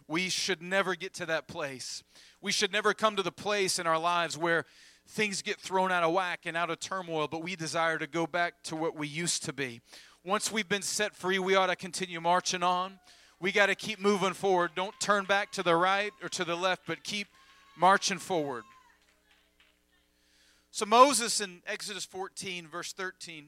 We 0.08 0.30
should 0.30 0.62
never 0.62 0.94
get 0.94 1.14
to 1.16 1.26
that 1.26 1.48
place. 1.48 2.04
We 2.42 2.52
should 2.52 2.72
never 2.72 2.94
come 2.94 3.16
to 3.16 3.24
the 3.24 3.32
place 3.32 3.80
in 3.80 3.88
our 3.88 3.98
lives 3.98 4.38
where 4.38 4.66
things 5.08 5.42
get 5.42 5.60
thrown 5.60 5.92
out 5.92 6.04
of 6.04 6.14
whack 6.14 6.42
and 6.46 6.56
out 6.56 6.70
of 6.70 6.80
turmoil, 6.80 7.28
but 7.28 7.44
we 7.44 7.56
desire 7.56 7.98
to 7.98 8.08
go 8.08 8.28
back 8.28 8.62
to 8.64 8.76
what 8.76 8.96
we 8.96 9.08
used 9.08 9.44
to 9.46 9.54
be. 9.54 9.82
Once 10.24 10.52
we've 10.52 10.70
been 10.70 10.82
set 10.82 11.16
free, 11.16 11.40
we 11.40 11.56
ought 11.56 11.68
to 11.68 11.76
continue 11.76 12.20
marching 12.20 12.62
on. 12.62 13.00
We 13.40 13.52
got 13.52 13.68
to 13.68 13.76
keep 13.76 14.00
moving 14.00 14.34
forward. 14.34 14.72
Don't 14.76 14.98
turn 15.00 15.26
back 15.26 15.52
to 15.54 15.64
the 15.64 15.76
right 15.76 16.12
or 16.22 16.30
to 16.30 16.46
the 16.46 16.56
left, 16.56 16.84
but 16.88 17.04
keep 17.04 17.28
marching 17.78 18.18
forward. 18.18 18.64
So, 20.72 20.86
Moses 20.86 21.42
in 21.42 21.62
Exodus 21.68 22.06
14, 22.06 22.68
verse 22.68 22.94
13 22.94 23.48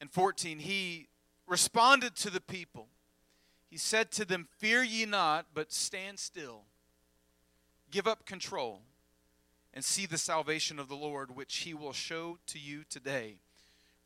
and 0.00 0.10
14, 0.10 0.58
he 0.60 1.08
responded 1.46 2.14
to 2.16 2.30
the 2.30 2.40
people. 2.40 2.88
He 3.68 3.78
said 3.78 4.12
to 4.12 4.24
them, 4.24 4.46
Fear 4.58 4.84
ye 4.84 5.06
not, 5.06 5.46
but 5.52 5.72
stand 5.72 6.18
still. 6.18 6.62
Give 7.90 8.06
up 8.06 8.26
control 8.26 8.82
and 9.72 9.84
see 9.84 10.06
the 10.06 10.18
salvation 10.18 10.78
of 10.78 10.88
the 10.88 10.94
Lord, 10.94 11.34
which 11.34 11.56
he 11.58 11.74
will 11.74 11.92
show 11.92 12.38
to 12.46 12.58
you 12.58 12.84
today. 12.88 13.38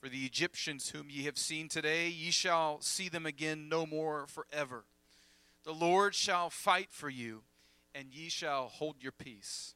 For 0.00 0.08
the 0.08 0.24
Egyptians 0.24 0.90
whom 0.90 1.10
ye 1.10 1.24
have 1.24 1.36
seen 1.36 1.68
today, 1.68 2.08
ye 2.08 2.30
shall 2.30 2.80
see 2.80 3.08
them 3.08 3.26
again 3.26 3.68
no 3.68 3.84
more 3.84 4.26
forever. 4.28 4.84
The 5.64 5.72
Lord 5.72 6.14
shall 6.14 6.50
fight 6.50 6.88
for 6.90 7.10
you, 7.10 7.42
and 7.94 8.14
ye 8.14 8.28
shall 8.28 8.68
hold 8.68 9.02
your 9.02 9.12
peace. 9.12 9.74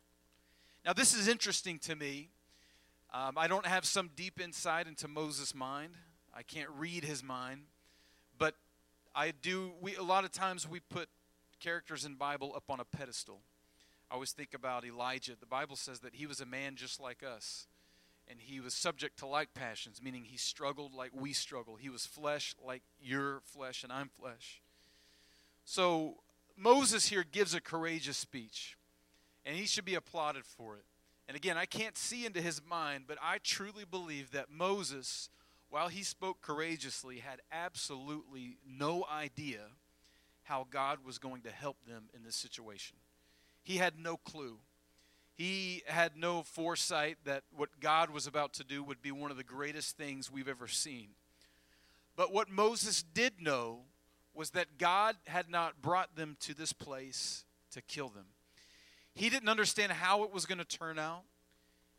Now, 0.85 0.93
this 0.93 1.13
is 1.13 1.27
interesting 1.27 1.79
to 1.81 1.97
me. 1.97 2.31
Um, 3.13 3.37
I 3.37 3.49
don't 3.49 3.67
have 3.67 3.85
some 3.85 4.11
deep 4.15 4.41
insight 4.41 4.87
into 4.87 5.09
Moses' 5.09 5.55
mind. 5.55 5.95
I 6.33 6.43
can't 6.43 6.71
read 6.79 7.05
his 7.05 7.23
mind, 7.23 7.63
but 8.39 8.55
I 9.15 9.33
do. 9.33 9.73
We 9.81 9.97
a 9.97 10.03
lot 10.03 10.25
of 10.25 10.33
times 10.33 10.69
we 10.69 10.81
put 10.81 11.09
characters 11.61 12.05
in 12.05 12.15
Bible 12.15 12.53
up 12.57 12.65
on 12.71 12.81
a 12.81 12.85
pedestal. 12.85 13.41
I 14.11 14.15
always 14.15 14.33
think 14.33 14.55
about 14.55 14.85
Elijah. 14.85 15.33
The 15.39 15.47
Bible 15.47 15.77
says 15.77 16.01
that 16.01 16.15
he 16.15 16.27
was 16.27 16.41
a 16.41 16.47
man 16.47 16.75
just 16.77 17.01
like 17.01 17.23
us, 17.23 17.67
and 18.29 18.39
he 18.41 18.61
was 18.61 18.75
subject 18.75 19.19
to 19.19 19.27
like 19.27 19.55
passions, 19.55 20.01
meaning 20.03 20.25
he 20.25 20.37
struggled 20.37 20.95
like 20.95 21.11
we 21.13 21.33
struggle. 21.33 21.77
He 21.77 21.89
was 21.89 22.07
flesh 22.07 22.55
like 22.65 22.83
your 23.01 23.41
flesh, 23.45 23.83
and 23.83 23.93
I'm 23.93 24.09
flesh. 24.09 24.63
So 25.65 26.17
Moses 26.57 27.09
here 27.09 27.25
gives 27.31 27.55
a 27.55 27.61
courageous 27.61 28.17
speech 28.17 28.77
and 29.45 29.57
he 29.57 29.67
should 29.67 29.85
be 29.85 29.95
applauded 29.95 30.45
for 30.45 30.77
it. 30.77 30.85
And 31.29 31.37
again, 31.37 31.57
I 31.57 31.67
can't 31.67 31.97
see 31.97 32.27
into 32.27 32.41
his 32.41 32.61
mind, 32.65 33.05
but 33.07 33.19
I 33.23 33.39
truly 33.39 33.85
believe 33.89 34.33
that 34.33 34.51
Moses, 34.51 35.29
while 35.71 35.89
he 35.89 36.03
spoke 36.03 36.41
courageously, 36.43 37.19
had 37.19 37.41
absolutely 37.51 38.59
no 38.67 39.05
idea 39.11 39.61
how 40.45 40.67
God 40.69 40.99
was 41.05 41.19
going 41.19 41.43
to 41.43 41.51
help 41.51 41.77
them 41.87 42.05
in 42.15 42.25
this 42.25 42.37
situation. 42.37 42.97
He 43.63 43.77
had 43.77 43.99
no 43.99 44.17
clue. 44.17 44.59
He 45.35 45.83
had 45.87 46.16
no 46.16 46.42
foresight 46.42 47.18
that 47.25 47.42
what 47.57 47.81
God 47.81 48.11
was 48.11 48.27
about 48.27 48.53
to 48.55 48.64
do 48.64 48.83
would 48.83 49.01
be 49.01 49.11
one 49.11 49.31
of 49.31 49.37
the 49.37 49.45
greatest 49.45 49.97
things 49.97 50.31
we've 50.31 50.49
ever 50.49 50.68
seen. 50.68 51.09
But 52.16 52.33
what 52.33 52.51
Moses 52.51 53.03
did 53.03 53.40
know 53.40 53.81
was 54.35 54.51
that 54.51 54.79
God 54.79 55.16
had 55.27 55.49
not 55.49 55.81
brought 55.81 56.16
them 56.16 56.37
to 56.40 56.55
this 56.55 56.73
place 56.73 57.45
to 57.73 57.81
kill 57.81 58.09
them. 58.09 58.27
He 59.14 59.29
didn't 59.31 59.49
understand 59.49 59.92
how 59.92 60.25
it 60.25 60.33
was 60.33 60.47
going 60.47 60.59
to 60.59 60.64
turn 60.64 60.99
out. 60.99 61.23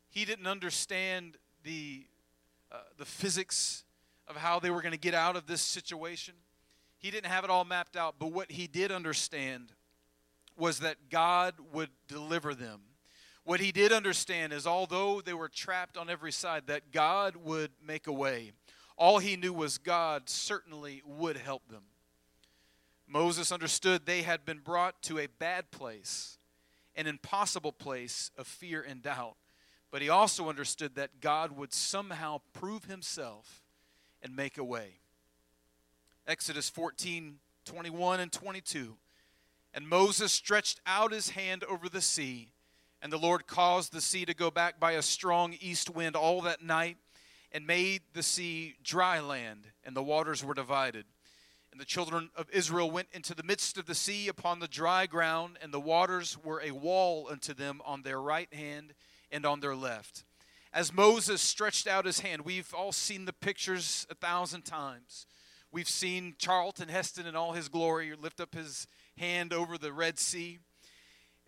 He 0.09 0.25
didn't 0.25 0.47
understand 0.47 1.37
the, 1.63 2.05
uh, 2.71 2.77
the 2.97 3.05
physics 3.05 3.83
of 4.27 4.35
how 4.35 4.59
they 4.59 4.69
were 4.69 4.81
going 4.81 4.93
to 4.93 4.99
get 4.99 5.13
out 5.13 5.35
of 5.35 5.47
this 5.47 5.61
situation. 5.61 6.35
He 6.97 7.11
didn't 7.11 7.27
have 7.27 7.43
it 7.43 7.49
all 7.49 7.65
mapped 7.65 7.97
out, 7.97 8.15
but 8.17 8.31
what 8.31 8.51
he 8.51 8.67
did 8.67 8.91
understand 8.91 9.73
was 10.57 10.79
that 10.79 11.09
God 11.09 11.55
would 11.71 11.89
deliver 12.07 12.53
them. 12.53 12.81
What 13.43 13.59
he 13.59 13.71
did 13.71 13.91
understand 13.91 14.53
is 14.53 14.65
although 14.65 15.21
they 15.21 15.33
were 15.33 15.49
trapped 15.49 15.97
on 15.97 16.09
every 16.09 16.31
side, 16.31 16.63
that 16.67 16.91
God 16.91 17.35
would 17.35 17.71
make 17.85 18.07
a 18.07 18.13
way. 18.13 18.53
All 18.97 19.19
he 19.19 19.35
knew 19.35 19.53
was 19.53 19.77
God 19.77 20.29
certainly 20.29 21.01
would 21.05 21.37
help 21.37 21.67
them. 21.67 21.83
Moses 23.07 23.51
understood 23.51 24.05
they 24.05 24.21
had 24.21 24.45
been 24.45 24.59
brought 24.59 25.01
to 25.03 25.19
a 25.19 25.27
bad 25.27 25.71
place 25.71 26.37
an 26.95 27.07
impossible 27.07 27.71
place 27.71 28.31
of 28.37 28.47
fear 28.47 28.81
and 28.81 29.01
doubt. 29.01 29.35
But 29.91 30.01
he 30.01 30.09
also 30.09 30.49
understood 30.49 30.95
that 30.95 31.21
God 31.21 31.51
would 31.51 31.73
somehow 31.73 32.41
prove 32.53 32.85
himself 32.85 33.63
and 34.21 34.35
make 34.35 34.57
a 34.57 34.63
way. 34.63 34.99
Exodus 36.27 36.69
14 36.69 37.39
21 37.65 38.19
and 38.19 38.31
22. 38.31 38.97
And 39.73 39.87
Moses 39.87 40.31
stretched 40.31 40.81
out 40.85 41.13
his 41.13 41.31
hand 41.31 41.63
over 41.63 41.87
the 41.87 42.01
sea, 42.01 42.49
and 43.03 43.13
the 43.13 43.17
Lord 43.17 43.45
caused 43.45 43.93
the 43.93 44.01
sea 44.01 44.25
to 44.25 44.33
go 44.33 44.49
back 44.49 44.79
by 44.79 44.93
a 44.93 45.03
strong 45.03 45.55
east 45.61 45.91
wind 45.91 46.15
all 46.15 46.41
that 46.41 46.63
night, 46.63 46.97
and 47.51 47.67
made 47.67 48.01
the 48.13 48.23
sea 48.23 48.73
dry 48.83 49.19
land, 49.19 49.67
and 49.83 49.95
the 49.95 50.01
waters 50.01 50.43
were 50.43 50.55
divided. 50.55 51.05
And 51.71 51.79
the 51.79 51.85
children 51.85 52.31
of 52.35 52.49
Israel 52.49 52.89
went 52.89 53.09
into 53.11 53.35
the 53.35 53.43
midst 53.43 53.77
of 53.77 53.85
the 53.85 53.93
sea 53.93 54.27
upon 54.27 54.59
the 54.59 54.67
dry 54.67 55.05
ground, 55.05 55.59
and 55.61 55.71
the 55.71 55.79
waters 55.79 56.35
were 56.43 56.61
a 56.63 56.71
wall 56.71 57.27
unto 57.29 57.53
them 57.53 57.79
on 57.85 58.01
their 58.01 58.19
right 58.19 58.51
hand 58.51 58.95
and 59.31 59.45
on 59.45 59.59
their 59.59 59.75
left. 59.75 60.23
As 60.73 60.91
Moses 60.91 61.43
stretched 61.43 61.85
out 61.85 62.05
his 62.05 62.21
hand, 62.21 62.41
we've 62.41 62.73
all 62.73 62.91
seen 62.91 63.25
the 63.25 63.33
pictures 63.33 64.07
a 64.09 64.15
thousand 64.15 64.63
times 64.63 65.27
We've 65.73 65.89
seen 65.89 66.35
Charlton 66.37 66.87
Heston 66.87 67.25
in 67.25 67.35
all 67.35 67.53
his 67.53 67.67
glory 67.67 68.13
lift 68.15 68.39
up 68.39 68.53
his 68.53 68.85
hand 69.17 69.51
over 69.51 69.75
the 69.75 69.91
Red 69.91 70.19
Sea. 70.19 70.59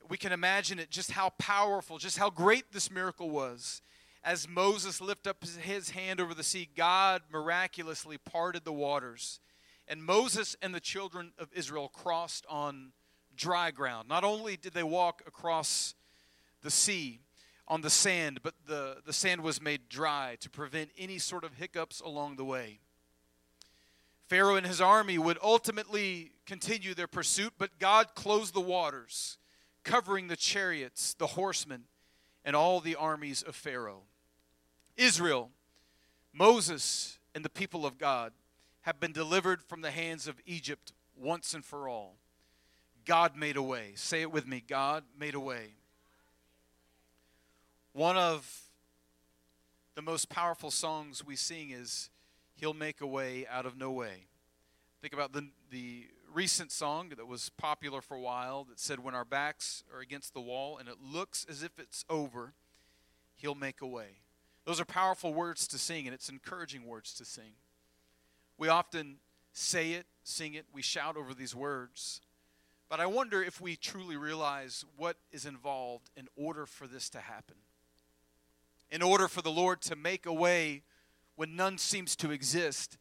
We 0.09 0.17
can 0.17 0.31
imagine 0.31 0.79
it 0.79 0.89
just 0.89 1.11
how 1.11 1.29
powerful, 1.37 1.97
just 1.97 2.17
how 2.17 2.29
great 2.29 2.71
this 2.71 2.91
miracle 2.91 3.29
was. 3.29 3.81
As 4.23 4.47
Moses 4.47 5.01
lifted 5.01 5.29
up 5.29 5.43
his 5.43 5.91
hand 5.91 6.19
over 6.19 6.33
the 6.33 6.43
sea, 6.43 6.67
God 6.75 7.21
miraculously 7.31 8.17
parted 8.17 8.65
the 8.65 8.73
waters. 8.73 9.39
And 9.87 10.03
Moses 10.03 10.55
and 10.61 10.73
the 10.73 10.79
children 10.79 11.31
of 11.37 11.49
Israel 11.53 11.89
crossed 11.89 12.45
on 12.49 12.91
dry 13.35 13.71
ground. 13.71 14.07
Not 14.07 14.23
only 14.23 14.57
did 14.57 14.73
they 14.73 14.83
walk 14.83 15.21
across 15.27 15.93
the 16.61 16.71
sea 16.71 17.19
on 17.67 17.81
the 17.81 17.89
sand, 17.89 18.39
but 18.43 18.53
the, 18.67 18.97
the 19.05 19.13
sand 19.13 19.41
was 19.41 19.61
made 19.61 19.89
dry 19.89 20.37
to 20.39 20.49
prevent 20.49 20.89
any 20.97 21.17
sort 21.17 21.43
of 21.43 21.55
hiccups 21.55 21.99
along 21.99 22.35
the 22.35 22.45
way. 22.45 22.79
Pharaoh 24.27 24.55
and 24.55 24.65
his 24.65 24.81
army 24.81 25.17
would 25.17 25.37
ultimately 25.43 26.31
continue 26.45 26.95
their 26.95 27.07
pursuit, 27.07 27.53
but 27.57 27.77
God 27.79 28.15
closed 28.15 28.55
the 28.55 28.61
waters, 28.61 29.37
covering 29.85 30.27
the 30.27 30.35
chariots, 30.35 31.13
the 31.13 31.27
horsemen, 31.27 31.83
and 32.43 32.55
all 32.55 32.81
the 32.81 32.95
armies 32.95 33.41
of 33.41 33.55
Pharaoh. 33.55 34.01
Israel, 34.97 35.51
Moses, 36.33 37.17
and 37.33 37.45
the 37.45 37.49
people 37.49 37.85
of 37.85 37.97
God 37.97 38.33
have 38.81 38.99
been 38.99 39.13
delivered 39.13 39.63
from 39.63 39.81
the 39.81 39.91
hands 39.91 40.27
of 40.27 40.35
Egypt 40.45 40.91
once 41.15 41.53
and 41.53 41.63
for 41.63 41.87
all. 41.87 42.15
God 43.05 43.35
made 43.35 43.55
a 43.55 43.61
way. 43.61 43.93
Say 43.95 44.21
it 44.21 44.31
with 44.31 44.47
me 44.47 44.63
God 44.67 45.03
made 45.17 45.35
a 45.35 45.39
way. 45.39 45.75
One 47.93 48.17
of 48.17 48.63
the 49.95 50.01
most 50.01 50.27
powerful 50.27 50.71
songs 50.71 51.23
we 51.25 51.35
sing 51.35 51.71
is 51.71 52.09
He'll 52.55 52.73
Make 52.73 53.01
a 53.01 53.07
Way 53.07 53.47
Out 53.49 53.65
of 53.65 53.77
No 53.77 53.91
Way. 53.91 54.25
Think 55.01 55.13
about 55.13 55.31
the, 55.31 55.47
the 55.71 56.07
recent 56.35 56.69
song 56.69 57.09
that 57.15 57.25
was 57.27 57.49
popular 57.49 58.01
for 58.01 58.15
a 58.15 58.19
while 58.19 58.65
that 58.65 58.79
said, 58.79 58.99
When 58.99 59.15
our 59.15 59.25
backs 59.25 59.83
are 59.93 60.01
against 60.01 60.33
the 60.33 60.41
wall 60.41 60.77
and 60.77 60.89
it 60.89 60.97
looks 61.01 61.45
as 61.49 61.63
if 61.63 61.79
it's 61.79 62.03
over, 62.09 62.53
He'll 63.35 63.55
make 63.55 63.81
a 63.81 63.87
way. 63.87 64.19
Those 64.65 64.81
are 64.81 64.85
powerful 64.85 65.33
words 65.33 65.67
to 65.69 65.77
sing, 65.77 66.07
and 66.07 66.13
it's 66.13 66.29
encouraging 66.29 66.85
words 66.85 67.13
to 67.15 67.25
sing. 67.25 67.53
We 68.57 68.67
often 68.67 69.17
say 69.53 69.93
it, 69.93 70.05
sing 70.23 70.53
it, 70.53 70.65
we 70.73 70.81
shout 70.81 71.15
over 71.15 71.33
these 71.33 71.55
words. 71.55 72.21
But 72.89 72.99
I 72.99 73.05
wonder 73.05 73.41
if 73.41 73.61
we 73.61 73.75
truly 73.75 74.17
realize 74.17 74.85
what 74.97 75.17
is 75.31 75.45
involved 75.45 76.09
in 76.15 76.27
order 76.35 76.65
for 76.65 76.87
this 76.87 77.09
to 77.11 77.19
happen. 77.19 77.55
In 78.91 79.01
order 79.01 79.27
for 79.27 79.41
the 79.41 79.51
Lord 79.51 79.81
to 79.83 79.95
make 79.95 80.25
a 80.25 80.33
way 80.33 80.83
when 81.35 81.55
none 81.55 81.77
seems 81.77 82.15
to 82.17 82.31
exist, 82.31 82.97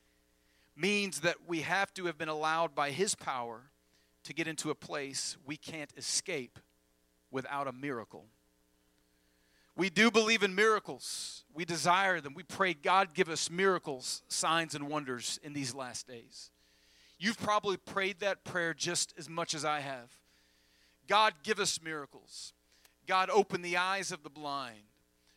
means 0.77 1.21
that 1.21 1.37
we 1.47 1.61
have 1.61 1.93
to 1.95 2.07
have 2.07 2.19
been 2.19 2.29
allowed 2.29 2.75
by 2.75 2.91
His 2.91 3.15
power 3.15 3.63
to 4.25 4.33
get 4.33 4.49
into 4.49 4.71
a 4.71 4.75
place 4.75 5.37
we 5.45 5.57
can't 5.57 5.93
escape 5.97 6.59
without 7.31 7.69
a 7.69 7.73
miracle. 7.73 8.27
We 9.77 9.91
do 9.91 10.11
believe 10.11 10.43
in 10.43 10.55
miracles. 10.55 11.45
We 11.53 11.65
desire 11.65 12.21
them. 12.21 12.35
We 12.35 12.45
pray, 12.45 12.75
God, 12.75 13.13
give 13.13 13.29
us 13.29 13.51
miracles, 13.51 14.23
signs, 14.29 14.75
and 14.75 14.89
wonders 14.89 15.41
in 15.43 15.53
these 15.53 15.75
last 15.75 16.07
days. 16.07 16.51
You've 17.19 17.41
probably 17.41 17.77
prayed 17.77 18.21
that 18.21 18.45
prayer 18.45 18.73
just 18.73 19.15
as 19.19 19.29
much 19.29 19.55
as 19.55 19.65
I 19.65 19.81
have. 19.81 20.11
God, 21.09 21.35
give 21.43 21.59
us 21.59 21.81
miracles. 21.83 22.53
God, 23.07 23.31
open 23.31 23.63
the 23.63 23.77
eyes 23.77 24.13
of 24.13 24.23
the 24.23 24.31
blind. 24.31 24.83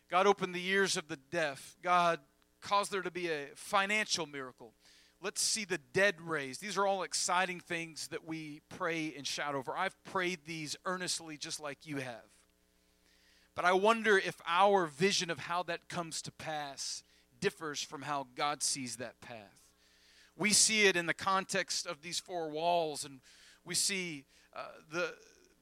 God, 0.10 0.28
open 0.28 0.52
the 0.52 0.66
ears 0.66 0.98
of 0.98 1.08
the 1.08 1.18
deaf. 1.32 1.76
God, 1.82 2.20
cause 2.62 2.90
there 2.90 3.02
to 3.02 3.12
be 3.12 3.30
a 3.30 3.48
financial 3.56 4.26
miracle. 4.26 4.74
Let's 5.22 5.42
see 5.42 5.66
the 5.66 5.80
dead 5.94 6.22
raised. 6.22 6.62
These 6.62 6.78
are 6.78 6.86
all 6.86 7.04
exciting 7.04 7.60
things 7.60 8.10
that 8.10 8.28
we 8.28 8.62
pray 8.70 9.14
and 9.18 9.26
shout 9.26 9.56
over. 9.56 9.76
I've 9.76 10.02
prayed 10.04 10.40
these 10.46 10.76
earnestly 10.86 11.38
just 11.38 11.60
like 11.60 11.86
you 11.86 11.98
have. 11.98 12.30
But 13.56 13.66
I 13.66 13.74
wonder 13.74 14.18
if 14.18 14.40
our 14.48 14.86
vision 14.86 15.32
of 15.32 15.40
how 15.40 15.64
that 15.64 15.90
comes 15.90 16.22
to 16.24 16.32
pass 16.32 17.04
differs 17.40 17.82
from 17.82 18.04
how 18.04 18.28
God 18.36 18.62
sees 18.62 18.98
that 18.98 19.20
path 19.20 19.68
we 20.38 20.52
see 20.52 20.86
it 20.86 20.96
in 20.96 21.06
the 21.06 21.14
context 21.14 21.88
of 21.88 22.02
these 22.02 22.20
four 22.20 22.50
walls, 22.50 23.04
and 23.04 23.20
we 23.66 23.76
see 23.76 24.26
uh, 24.56 24.66
the 24.92 25.14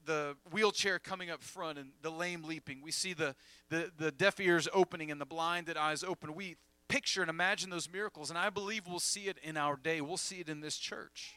the 0.05 0.35
wheelchair 0.51 0.99
coming 0.99 1.31
up 1.31 1.41
front 1.41 1.79
and 1.79 1.89
the 2.03 2.11
lame 2.11 2.43
leaping. 2.43 2.79
We 2.83 2.91
see 2.91 3.13
the, 3.13 3.35
the, 3.69 3.91
the 3.97 4.11
deaf 4.11 4.39
ears 4.39 4.67
opening 4.71 5.09
and 5.09 5.19
the 5.19 5.25
blinded 5.25 5.77
eyes 5.77 6.03
open. 6.03 6.35
We 6.35 6.57
picture 6.87 7.21
and 7.21 7.29
imagine 7.29 7.69
those 7.69 7.91
miracles, 7.91 8.29
and 8.29 8.37
I 8.37 8.49
believe 8.49 8.87
we'll 8.87 8.99
see 8.99 9.27
it 9.27 9.37
in 9.43 9.57
our 9.57 9.75
day. 9.75 10.01
We'll 10.01 10.17
see 10.17 10.39
it 10.39 10.49
in 10.49 10.61
this 10.61 10.77
church. 10.77 11.33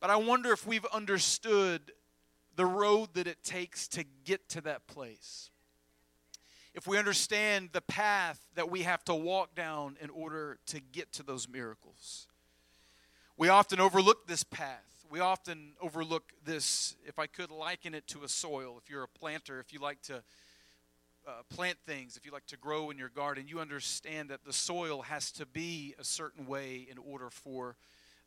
But 0.00 0.10
I 0.10 0.16
wonder 0.16 0.52
if 0.52 0.66
we've 0.66 0.86
understood 0.86 1.92
the 2.56 2.66
road 2.66 3.14
that 3.14 3.26
it 3.26 3.42
takes 3.42 3.88
to 3.88 4.04
get 4.24 4.48
to 4.50 4.60
that 4.62 4.86
place 4.86 5.50
if 6.74 6.86
we 6.86 6.98
understand 6.98 7.70
the 7.72 7.80
path 7.80 8.40
that 8.54 8.70
we 8.70 8.82
have 8.82 9.04
to 9.04 9.14
walk 9.14 9.54
down 9.54 9.96
in 10.00 10.10
order 10.10 10.58
to 10.66 10.80
get 10.80 11.12
to 11.12 11.22
those 11.22 11.48
miracles. 11.48 12.26
We 13.36 13.48
often 13.48 13.80
overlook 13.80 14.26
this 14.26 14.44
path. 14.44 15.06
We 15.10 15.18
often 15.18 15.72
overlook 15.80 16.32
this, 16.44 16.94
if 17.04 17.18
I 17.18 17.26
could 17.26 17.50
liken 17.50 17.94
it 17.94 18.06
to 18.08 18.22
a 18.22 18.28
soil. 18.28 18.78
If 18.80 18.88
you're 18.88 19.02
a 19.02 19.08
planter, 19.08 19.58
if 19.58 19.72
you 19.72 19.80
like 19.80 20.00
to 20.02 20.22
uh, 21.26 21.42
plant 21.48 21.78
things, 21.86 22.16
if 22.16 22.24
you 22.24 22.32
like 22.32 22.46
to 22.46 22.56
grow 22.56 22.90
in 22.90 22.98
your 22.98 23.08
garden, 23.08 23.46
you 23.48 23.60
understand 23.60 24.30
that 24.30 24.44
the 24.44 24.52
soil 24.52 25.02
has 25.02 25.30
to 25.32 25.46
be 25.46 25.94
a 25.98 26.04
certain 26.04 26.46
way 26.46 26.86
in 26.90 26.98
order 26.98 27.30
for 27.30 27.76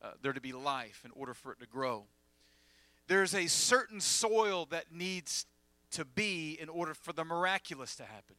uh, 0.02 0.12
there 0.22 0.34
to 0.34 0.42
be 0.42 0.52
life, 0.52 1.02
in 1.06 1.12
order 1.12 1.34
for 1.34 1.52
it 1.52 1.60
to 1.60 1.68
grow. 1.68 2.06
There's 3.08 3.34
a 3.34 3.48
certain 3.48 4.00
soil 4.00 4.68
that 4.70 4.92
needs 4.92 5.46
to 5.92 6.06
be 6.06 6.58
in 6.60 6.70
order 6.70 6.94
for 6.94 7.14
the 7.14 7.24
miraculous 7.24 7.96
to 7.98 8.04
happen. 8.04 8.36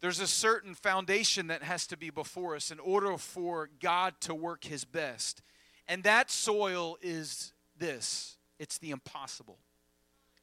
There's 0.00 0.20
a 0.20 0.26
certain 0.26 0.74
foundation 0.74 1.46
that 1.46 1.62
has 1.62 1.86
to 1.88 1.96
be 1.96 2.10
before 2.10 2.56
us 2.56 2.70
in 2.70 2.80
order 2.80 3.16
for 3.16 3.70
God 3.80 4.14
to 4.22 4.34
work 4.34 4.64
his 4.64 4.84
best. 4.84 5.42
And 5.86 6.02
that 6.02 6.30
soil 6.30 6.98
is 7.00 7.52
this 7.78 8.36
it's 8.58 8.78
the 8.78 8.90
impossible. 8.90 9.58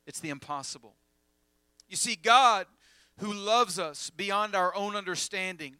It's 0.05 0.19
the 0.19 0.29
impossible. 0.29 0.95
You 1.87 1.95
see, 1.95 2.15
God, 2.15 2.67
who 3.19 3.31
loves 3.33 3.79
us 3.79 4.09
beyond 4.09 4.55
our 4.55 4.73
own 4.75 4.95
understanding, 4.95 5.75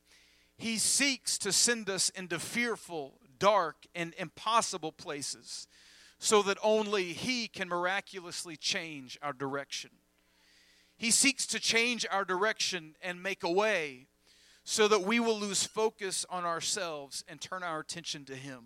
he 0.58 0.78
seeks 0.78 1.38
to 1.40 1.52
send 1.52 1.90
us 1.90 2.10
into 2.10 2.40
fearful, 2.40 3.20
dark, 3.40 3.88
and 3.96 4.14
impossible 4.18 4.92
places 4.92 5.68
so 6.18 6.42
that 6.44 6.58
only 6.62 7.14
he 7.14 7.48
can 7.48 7.70
miraculously 7.70 8.58
change 8.58 9.18
our 9.22 9.34
direction. 9.34 9.92
He 10.98 11.12
seeks 11.12 11.48
to 11.48 11.62
change 11.62 12.06
our 12.12 12.26
direction 12.26 12.96
and 13.02 13.24
make 13.24 13.44
a 13.44 13.52
way 13.52 14.08
so 14.66 14.90
that 14.90 15.02
we 15.02 15.20
will 15.20 15.40
lose 15.40 15.64
focus 15.64 16.26
on 16.30 16.44
ourselves 16.44 17.24
and 17.28 17.40
turn 17.40 17.64
our 17.64 17.80
attention 17.80 18.26
to 18.26 18.36
Him. 18.36 18.66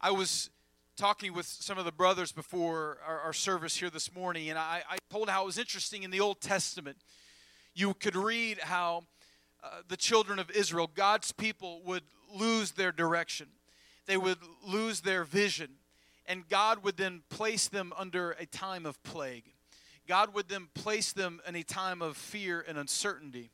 I 0.00 0.12
was 0.12 0.48
talking 0.98 1.32
with 1.32 1.46
some 1.46 1.78
of 1.78 1.84
the 1.84 1.92
brothers 1.92 2.32
before 2.32 2.98
our, 3.06 3.20
our 3.20 3.32
service 3.32 3.76
here 3.76 3.88
this 3.88 4.12
morning, 4.12 4.50
and 4.50 4.58
I, 4.58 4.82
I, 4.90 4.98
told 5.10 5.28
how 5.28 5.44
it 5.44 5.46
was 5.46 5.56
interesting 5.56 6.02
in 6.02 6.10
the 6.10 6.18
Old 6.18 6.40
Testament. 6.40 6.96
You 7.72 7.94
could 7.94 8.16
read 8.16 8.58
how 8.58 9.04
uh, 9.62 9.82
the 9.86 9.96
children 9.96 10.40
of 10.40 10.50
Israel, 10.50 10.90
God's 10.92 11.30
people, 11.30 11.82
would 11.84 12.02
lose 12.34 12.72
their 12.72 12.90
direction, 12.90 13.46
they 14.06 14.16
would 14.16 14.38
lose 14.66 15.02
their 15.02 15.22
vision, 15.22 15.70
and 16.26 16.48
God 16.48 16.82
would 16.82 16.96
then 16.96 17.22
place 17.30 17.68
them 17.68 17.92
under 17.96 18.32
a 18.32 18.46
time 18.46 18.84
of 18.84 19.00
plague. 19.04 19.44
God 20.08 20.34
would 20.34 20.48
then 20.48 20.66
place 20.74 21.12
them 21.12 21.40
in 21.46 21.54
a 21.54 21.62
time 21.62 22.02
of 22.02 22.16
fear 22.16 22.64
and 22.66 22.76
uncertainty, 22.76 23.50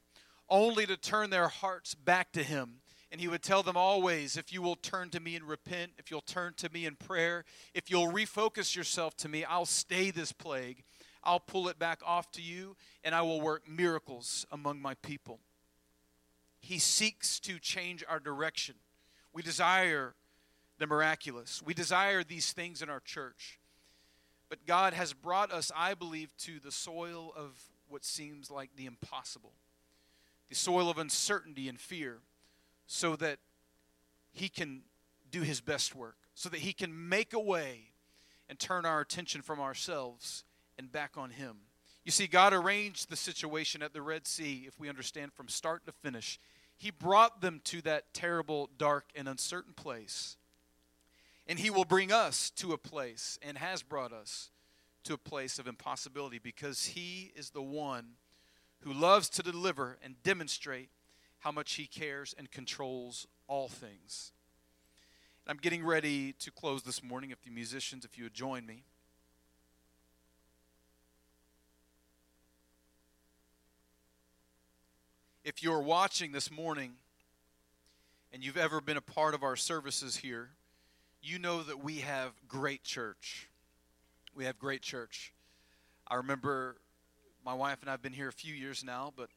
only 0.48 0.86
to 0.86 0.96
turn 0.96 1.28
their 1.28 1.48
hearts 1.48 1.94
back 1.94 2.32
to 2.32 2.42
Him. 2.42 2.76
And 3.14 3.20
He 3.20 3.28
would 3.28 3.44
tell 3.44 3.62
them 3.62 3.76
always 3.76 4.36
if 4.36 4.52
you 4.52 4.60
will 4.60 4.74
turn 4.74 5.08
to 5.10 5.20
me 5.20 5.36
and 5.36 5.46
repent, 5.46 5.92
if 5.98 6.10
you'll 6.10 6.20
turn 6.20 6.52
to 6.54 6.68
me 6.68 6.84
in 6.84 6.96
prayer, 6.96 7.44
if 7.72 7.88
you'll 7.88 8.10
refocus 8.10 8.74
yourself 8.74 9.16
to 9.18 9.28
me, 9.28 9.44
I'll 9.44 9.66
stay 9.66 10.10
this 10.10 10.32
plague. 10.32 10.82
I'll 11.22 11.38
pull 11.38 11.68
it 11.68 11.78
back 11.78 12.00
off 12.04 12.32
to 12.32 12.42
you, 12.42 12.74
and 13.04 13.14
I 13.14 13.22
will 13.22 13.40
work 13.40 13.68
miracles 13.68 14.46
among 14.50 14.82
my 14.82 14.94
people. 14.94 15.38
He 16.58 16.80
seeks 16.80 17.38
to 17.38 17.60
change 17.60 18.02
our 18.08 18.18
direction. 18.18 18.74
We 19.32 19.42
desire 19.42 20.16
the 20.78 20.88
miraculous, 20.88 21.62
we 21.64 21.72
desire 21.72 22.24
these 22.24 22.52
things 22.52 22.82
in 22.82 22.90
our 22.90 22.98
church. 22.98 23.60
But 24.48 24.66
God 24.66 24.92
has 24.92 25.12
brought 25.12 25.52
us, 25.52 25.70
I 25.76 25.94
believe, 25.94 26.36
to 26.38 26.58
the 26.58 26.72
soil 26.72 27.32
of 27.36 27.62
what 27.86 28.04
seems 28.04 28.50
like 28.50 28.70
the 28.74 28.86
impossible, 28.86 29.52
the 30.48 30.56
soil 30.56 30.90
of 30.90 30.98
uncertainty 30.98 31.68
and 31.68 31.78
fear, 31.78 32.18
so 32.86 33.16
that 33.16 33.38
He 34.32 34.48
can 34.48 34.82
do 35.30 35.42
His 35.42 35.60
best 35.60 35.94
work, 35.94 36.16
so 36.34 36.48
that 36.48 36.60
He 36.60 36.72
can 36.72 37.08
make 37.08 37.32
a 37.32 37.40
way 37.40 37.90
and 38.48 38.58
turn 38.58 38.84
our 38.84 39.00
attention 39.00 39.42
from 39.42 39.60
ourselves 39.60 40.44
and 40.78 40.90
back 40.92 41.16
on 41.16 41.30
Him. 41.30 41.56
You 42.04 42.12
see, 42.12 42.26
God 42.26 42.52
arranged 42.52 43.08
the 43.08 43.16
situation 43.16 43.82
at 43.82 43.94
the 43.94 44.02
Red 44.02 44.26
Sea, 44.26 44.64
if 44.66 44.78
we 44.78 44.88
understand 44.88 45.32
from 45.32 45.48
start 45.48 45.86
to 45.86 45.92
finish. 45.92 46.38
He 46.76 46.90
brought 46.90 47.40
them 47.40 47.60
to 47.64 47.80
that 47.82 48.12
terrible, 48.12 48.68
dark, 48.76 49.06
and 49.14 49.26
uncertain 49.26 49.72
place. 49.72 50.36
And 51.46 51.58
He 51.58 51.70
will 51.70 51.84
bring 51.84 52.12
us 52.12 52.50
to 52.56 52.72
a 52.72 52.78
place, 52.78 53.38
and 53.42 53.56
has 53.56 53.82
brought 53.82 54.12
us 54.12 54.50
to 55.04 55.14
a 55.14 55.18
place 55.18 55.58
of 55.58 55.66
impossibility 55.66 56.38
because 56.38 56.86
He 56.86 57.32
is 57.34 57.50
the 57.50 57.62
one 57.62 58.16
who 58.80 58.92
loves 58.92 59.30
to 59.30 59.42
deliver 59.42 59.98
and 60.02 60.22
demonstrate 60.22 60.90
how 61.44 61.52
much 61.52 61.74
He 61.74 61.86
cares 61.86 62.34
and 62.38 62.50
controls 62.50 63.26
all 63.48 63.68
things. 63.68 64.32
I'm 65.46 65.58
getting 65.58 65.84
ready 65.84 66.32
to 66.38 66.50
close 66.50 66.84
this 66.84 67.02
morning. 67.02 67.32
If 67.32 67.42
the 67.42 67.50
musicians, 67.50 68.06
if 68.06 68.16
you 68.16 68.24
would 68.24 68.32
join 68.32 68.64
me. 68.64 68.82
If 75.44 75.62
you're 75.62 75.82
watching 75.82 76.32
this 76.32 76.50
morning 76.50 76.92
and 78.32 78.42
you've 78.42 78.56
ever 78.56 78.80
been 78.80 78.96
a 78.96 79.02
part 79.02 79.34
of 79.34 79.42
our 79.42 79.54
services 79.54 80.16
here, 80.16 80.48
you 81.22 81.38
know 81.38 81.62
that 81.62 81.84
we 81.84 81.98
have 81.98 82.32
great 82.48 82.84
church. 82.84 83.50
We 84.34 84.46
have 84.46 84.58
great 84.58 84.80
church. 84.80 85.34
I 86.08 86.14
remember 86.14 86.76
my 87.44 87.52
wife 87.52 87.82
and 87.82 87.90
I 87.90 87.92
have 87.92 88.02
been 88.02 88.14
here 88.14 88.28
a 88.28 88.32
few 88.32 88.54
years 88.54 88.82
now, 88.82 89.12
but 89.14 89.28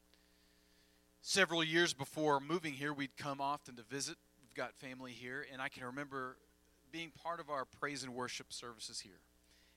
several 1.20 1.62
years 1.62 1.92
before 1.92 2.40
moving 2.40 2.72
here, 2.72 2.92
we'd 2.92 3.16
come 3.16 3.40
often 3.40 3.76
to 3.76 3.82
visit. 3.82 4.16
We've 4.42 4.54
got 4.54 4.74
family 4.74 5.12
here, 5.12 5.46
and 5.52 5.60
I 5.60 5.68
can 5.68 5.84
remember 5.84 6.36
being 6.90 7.10
part 7.10 7.40
of 7.40 7.50
our 7.50 7.64
praise 7.64 8.02
and 8.02 8.14
worship 8.14 8.52
services 8.52 9.00
here 9.00 9.20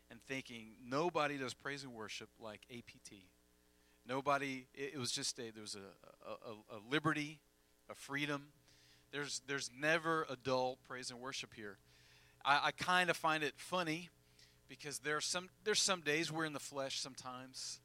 and 0.10 0.22
thinking 0.24 0.74
nobody 0.86 1.38
does 1.38 1.54
praise 1.54 1.84
and 1.84 1.94
worship 1.94 2.30
like 2.40 2.62
APT. 2.70 3.14
Nobody, 4.08 4.66
it, 4.74 4.98
was 4.98 5.12
just 5.12 5.38
a, 5.40 5.52
there 5.52 5.62
was 5.62 5.76
a, 5.76 6.30
a, 6.30 6.78
a 6.78 6.80
liberty, 6.90 7.40
a 7.90 7.96
freedom. 7.96 8.48
There's, 9.12 9.42
there's 9.48 9.70
never 9.78 10.26
a 10.30 10.36
dull 10.36 10.78
praise 10.88 11.12
and 11.12 11.20
worship 11.20 11.54
here. 11.54 11.78
I, 12.44 12.60
I 12.66 12.72
kind 12.72 13.10
of 13.10 13.18
find 13.18 13.44
it 13.44 13.54
funny 13.58 14.10
because 14.68 15.00
there's 15.00 15.26
some, 15.26 15.50
there's 15.64 15.82
some 15.82 16.02
days 16.02 16.32
we're 16.32 16.46
in 16.46 16.54
the 16.54 16.60
flesh 16.60 17.00
sometimes 17.00 17.80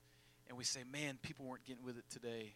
and 0.48 0.56
we 0.56 0.64
say, 0.64 0.80
man, 0.90 1.18
people 1.20 1.44
weren't 1.46 1.64
getting 1.64 1.84
with 1.84 1.98
it 1.98 2.04
today. 2.10 2.54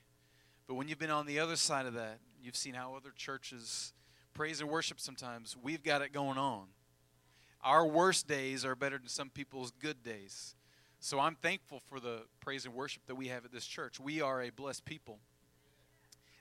But 0.71 0.77
when 0.77 0.87
you've 0.87 1.01
been 1.01 1.11
on 1.11 1.27
the 1.27 1.41
other 1.41 1.57
side 1.57 1.87
of 1.87 1.95
that, 1.95 2.21
you've 2.41 2.55
seen 2.55 2.75
how 2.75 2.95
other 2.95 3.11
churches 3.17 3.93
praise 4.35 4.61
and 4.61 4.71
worship 4.71 5.01
sometimes. 5.01 5.57
We've 5.61 5.83
got 5.83 6.01
it 6.01 6.13
going 6.13 6.39
on. 6.39 6.67
Our 7.65 7.85
worst 7.85 8.29
days 8.29 8.65
are 8.65 8.77
better 8.77 8.97
than 8.97 9.09
some 9.09 9.31
people's 9.31 9.73
good 9.73 10.05
days. 10.05 10.55
So 11.01 11.19
I'm 11.19 11.35
thankful 11.35 11.81
for 11.89 11.99
the 11.99 12.21
praise 12.39 12.67
and 12.67 12.73
worship 12.73 13.03
that 13.09 13.17
we 13.17 13.27
have 13.27 13.45
at 13.45 13.51
this 13.51 13.67
church. 13.67 13.99
We 13.99 14.21
are 14.21 14.43
a 14.43 14.51
blessed 14.51 14.85
people. 14.85 15.19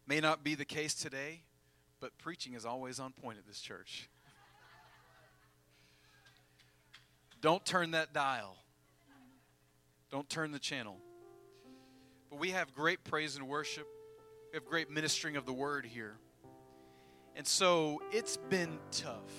May 0.06 0.20
not 0.20 0.44
be 0.44 0.54
the 0.54 0.64
case 0.64 0.94
today, 0.94 1.42
but 2.00 2.16
preaching 2.20 2.54
is 2.54 2.68
always 2.68 3.00
on 3.00 3.14
point 3.14 3.40
at 3.40 3.48
this 3.48 3.60
church. 3.60 4.12
Don't 7.42 7.66
turn 7.66 7.90
that 7.92 8.14
dial. 8.14 8.58
Don't 10.12 10.30
turn 10.30 10.52
the 10.52 10.60
channel. 10.60 10.98
But 12.30 12.38
we 12.38 12.52
have 12.52 12.76
great 12.76 13.04
praise 13.04 13.36
and 13.36 13.48
worship. 13.48 13.88
We 14.52 14.56
have 14.56 14.66
great 14.66 14.90
ministering 14.90 15.36
of 15.36 15.46
the 15.46 15.54
word 15.54 15.86
here. 15.86 16.18
And 17.36 17.46
so 17.46 18.02
it's 18.12 18.38
been 18.38 18.80
tough. 18.92 19.32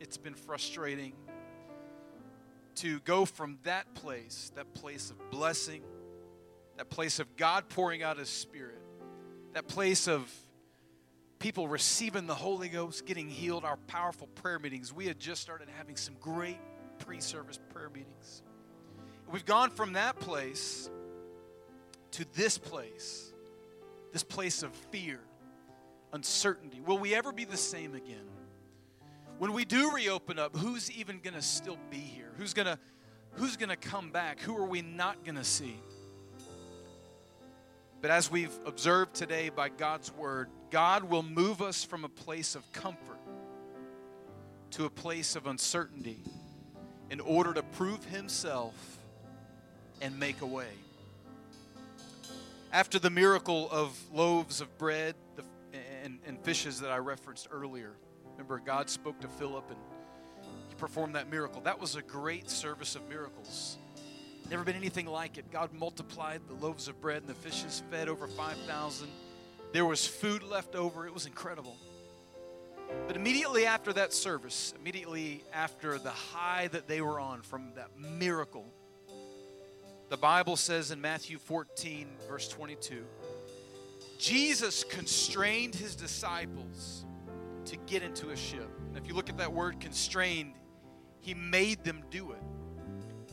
It's 0.00 0.16
been 0.16 0.34
frustrating 0.34 1.12
to 2.76 3.00
go 3.00 3.24
from 3.24 3.58
that 3.64 3.94
place, 3.94 4.50
that 4.56 4.72
place 4.74 5.10
of 5.10 5.30
blessing, 5.30 5.82
that 6.78 6.88
place 6.88 7.18
of 7.18 7.36
God 7.36 7.68
pouring 7.68 8.02
out 8.02 8.16
His 8.16 8.30
Spirit, 8.30 8.80
that 9.52 9.68
place 9.68 10.08
of 10.08 10.32
people 11.38 11.68
receiving 11.68 12.26
the 12.26 12.34
Holy 12.34 12.68
Ghost, 12.68 13.04
getting 13.04 13.28
healed, 13.28 13.64
our 13.64 13.76
powerful 13.86 14.28
prayer 14.28 14.58
meetings. 14.58 14.92
We 14.92 15.06
had 15.06 15.20
just 15.20 15.42
started 15.42 15.68
having 15.76 15.96
some 15.96 16.14
great 16.20 16.58
pre 16.98 17.20
service 17.20 17.58
prayer 17.72 17.90
meetings. 17.90 18.42
We've 19.30 19.44
gone 19.44 19.70
from 19.70 19.92
that 19.92 20.18
place 20.20 20.88
to 22.12 22.24
this 22.34 22.58
place, 22.58 23.31
this 24.12 24.22
place 24.22 24.62
of 24.62 24.72
fear, 24.90 25.20
uncertainty. 26.12 26.80
Will 26.80 26.98
we 26.98 27.14
ever 27.14 27.32
be 27.32 27.44
the 27.44 27.56
same 27.56 27.94
again? 27.94 28.28
When 29.38 29.52
we 29.52 29.64
do 29.64 29.92
reopen 29.92 30.38
up, 30.38 30.56
who's 30.56 30.90
even 30.90 31.18
going 31.20 31.34
to 31.34 31.42
still 31.42 31.78
be 31.90 31.96
here? 31.96 32.32
Who's 32.36 32.54
going 32.54 32.66
to 32.66 32.78
who's 33.32 33.56
going 33.56 33.70
to 33.70 33.76
come 33.76 34.10
back? 34.10 34.40
Who 34.40 34.56
are 34.56 34.66
we 34.66 34.82
not 34.82 35.24
going 35.24 35.36
to 35.36 35.44
see? 35.44 35.80
But 38.00 38.10
as 38.10 38.30
we've 38.30 38.52
observed 38.66 39.14
today 39.14 39.48
by 39.48 39.68
God's 39.68 40.12
word, 40.12 40.48
God 40.70 41.04
will 41.04 41.22
move 41.22 41.62
us 41.62 41.84
from 41.84 42.04
a 42.04 42.08
place 42.08 42.54
of 42.54 42.70
comfort 42.72 43.18
to 44.72 44.86
a 44.86 44.90
place 44.90 45.36
of 45.36 45.46
uncertainty 45.46 46.20
in 47.10 47.20
order 47.20 47.54
to 47.54 47.62
prove 47.62 48.04
himself 48.06 48.74
and 50.00 50.18
make 50.18 50.40
a 50.40 50.46
way. 50.46 50.72
After 52.72 52.98
the 52.98 53.10
miracle 53.10 53.68
of 53.70 53.98
loaves 54.14 54.62
of 54.62 54.78
bread 54.78 55.14
and, 56.02 56.18
and 56.26 56.40
fishes 56.42 56.80
that 56.80 56.90
I 56.90 56.96
referenced 56.96 57.48
earlier, 57.50 57.92
remember 58.30 58.62
God 58.64 58.88
spoke 58.88 59.20
to 59.20 59.28
Philip 59.28 59.68
and 59.68 59.78
he 60.70 60.74
performed 60.76 61.14
that 61.16 61.30
miracle. 61.30 61.60
That 61.60 61.78
was 61.78 61.96
a 61.96 62.02
great 62.02 62.48
service 62.48 62.96
of 62.96 63.06
miracles. 63.10 63.76
Never 64.50 64.64
been 64.64 64.74
anything 64.74 65.04
like 65.04 65.36
it. 65.36 65.50
God 65.52 65.74
multiplied 65.74 66.40
the 66.48 66.54
loaves 66.54 66.88
of 66.88 66.98
bread 66.98 67.18
and 67.18 67.28
the 67.28 67.34
fishes, 67.34 67.82
fed 67.90 68.08
over 68.08 68.26
5,000. 68.26 69.06
There 69.74 69.84
was 69.84 70.06
food 70.06 70.42
left 70.42 70.74
over. 70.74 71.06
It 71.06 71.12
was 71.12 71.26
incredible. 71.26 71.76
But 73.06 73.16
immediately 73.16 73.66
after 73.66 73.92
that 73.92 74.14
service, 74.14 74.72
immediately 74.80 75.44
after 75.52 75.98
the 75.98 76.10
high 76.10 76.68
that 76.68 76.88
they 76.88 77.02
were 77.02 77.20
on 77.20 77.42
from 77.42 77.72
that 77.74 77.90
miracle, 77.98 78.64
the 80.12 80.18
Bible 80.18 80.56
says 80.56 80.90
in 80.90 81.00
Matthew 81.00 81.38
14, 81.38 82.06
verse 82.28 82.46
22, 82.46 83.02
Jesus 84.18 84.84
constrained 84.84 85.74
his 85.74 85.96
disciples 85.96 87.06
to 87.64 87.78
get 87.86 88.02
into 88.02 88.28
a 88.28 88.36
ship. 88.36 88.68
And 88.88 88.98
if 88.98 89.08
you 89.08 89.14
look 89.14 89.30
at 89.30 89.38
that 89.38 89.54
word 89.54 89.80
constrained, 89.80 90.52
he 91.22 91.32
made 91.32 91.82
them 91.82 92.02
do 92.10 92.32
it. 92.32 92.42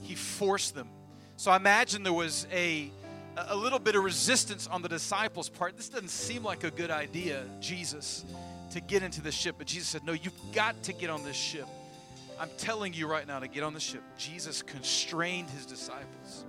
He 0.03 0.15
forced 0.15 0.73
them. 0.73 0.87
So 1.35 1.51
I 1.51 1.57
imagine 1.57 2.03
there 2.03 2.13
was 2.13 2.47
a 2.49 2.89
a 3.35 3.55
little 3.57 3.79
bit 3.79 3.97
of 3.97 4.03
resistance 4.05 4.65
on 4.67 4.81
the 4.81 4.89
disciples' 4.89 5.49
part. 5.49 5.75
This 5.75 5.89
doesn't 5.89 6.07
seem 6.07 6.45
like 6.45 6.63
a 6.63 6.71
good 6.71 6.91
idea, 6.91 7.43
Jesus, 7.59 8.23
to 8.71 8.79
get 8.79 9.03
into 9.03 9.19
the 9.19 9.33
ship. 9.33 9.55
But 9.57 9.67
Jesus 9.67 9.89
said, 9.89 10.05
No, 10.05 10.13
you've 10.13 10.31
got 10.53 10.81
to 10.83 10.93
get 10.93 11.09
on 11.09 11.25
this 11.25 11.35
ship. 11.35 11.67
I'm 12.39 12.49
telling 12.57 12.93
you 12.93 13.05
right 13.05 13.27
now 13.27 13.39
to 13.39 13.49
get 13.49 13.63
on 13.63 13.73
the 13.73 13.81
ship. 13.81 14.01
Jesus 14.17 14.61
constrained 14.61 15.49
his 15.49 15.65
disciples 15.65 16.45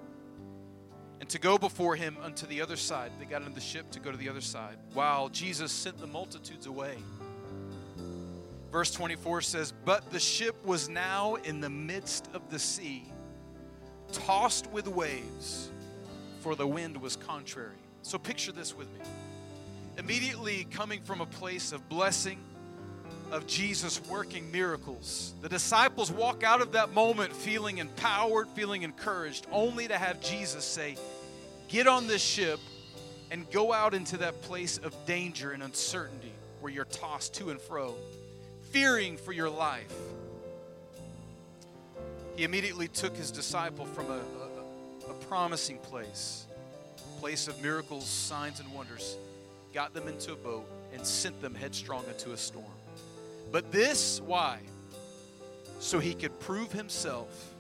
and 1.21 1.29
to 1.29 1.39
go 1.39 1.59
before 1.59 1.95
him 1.95 2.17
unto 2.23 2.47
the 2.47 2.63
other 2.63 2.77
side. 2.77 3.13
They 3.19 3.27
got 3.27 3.43
into 3.43 3.55
the 3.55 3.61
ship 3.61 3.91
to 3.93 4.01
go 4.01 4.11
to 4.11 4.17
the 4.17 4.29
other 4.29 4.41
side 4.41 4.77
while 4.95 5.29
Jesus 5.29 5.71
sent 5.71 5.99
the 5.99 6.07
multitudes 6.07 6.67
away. 6.67 6.97
Verse 8.73 8.91
24 8.93 9.43
says, 9.43 9.73
But 9.85 10.11
the 10.11 10.21
ship 10.21 10.57
was 10.65 10.89
now 10.89 11.35
in 11.37 11.61
the 11.61 11.71
midst 11.71 12.29
of 12.33 12.51
the 12.51 12.59
sea, 12.59 13.05
tossed 14.13 14.71
with 14.71 14.89
waves, 14.89 15.71
for 16.41 16.55
the 16.55 16.67
wind 16.67 16.97
was 16.97 17.17
contrary. 17.17 17.77
So 18.03 18.17
picture 18.17 18.53
this 18.53 18.75
with 18.75 18.91
me. 18.93 19.01
Immediately 19.99 20.67
coming 20.71 21.03
from 21.03 21.21
a 21.21 21.27
place 21.27 21.73
of 21.73 21.87
blessing, 21.89 22.39
of 23.33 23.47
Jesus 23.47 24.01
working 24.09 24.51
miracles, 24.53 25.35
the 25.41 25.49
disciples 25.49 26.11
walk 26.11 26.43
out 26.43 26.61
of 26.61 26.73
that 26.73 26.93
moment 26.93 27.35
feeling 27.35 27.79
empowered, 27.79 28.49
feeling 28.49 28.83
encouraged, 28.83 29.47
only 29.53 29.89
to 29.89 29.97
have 29.97 30.21
Jesus 30.21 30.65
say, 30.65 30.97
Get 31.69 31.87
on 31.87 32.07
this 32.07 32.23
ship 32.23 32.59
and 33.31 33.49
go 33.51 33.73
out 33.73 33.95
into 33.95 34.17
that 34.19 34.43
place 34.43 34.79
of 34.79 34.95
danger 35.07 35.53
and 35.53 35.63
uncertainty 35.63 36.33
where 36.61 36.73
you're 36.73 36.85
tossed 36.85 37.35
to 37.35 37.51
and 37.51 37.61
fro 37.61 37.95
fearing 38.71 39.17
for 39.17 39.33
your 39.33 39.51
life. 39.51 39.93
He 42.37 42.45
immediately 42.45 42.89
took 42.89 43.17
his 43.17 43.31
disciple 43.31 43.85
from 43.85 44.07
a, 44.07 44.21
a, 45.09 45.11
a 45.11 45.15
promising 45.29 45.79
place, 45.79 46.47
a 47.17 47.21
place 47.21 47.49
of 47.49 47.61
miracles, 47.63 48.07
signs, 48.07 48.61
and 48.61 48.73
wonders, 48.73 49.17
got 49.75 49.93
them 49.93 50.09
into 50.09 50.33
a 50.33 50.37
boat, 50.37 50.67
and 50.93 51.05
sent 51.05 51.41
them 51.43 51.55
headstrong 51.55 52.05
into 52.09 52.33
a 52.33 52.37
storm. 52.37 52.65
But 53.53 53.73
this, 53.73 54.21
why? 54.21 54.61
So 55.81 55.99
he 55.99 56.15
could 56.15 56.39
prove 56.41 56.73
himself 56.73 57.55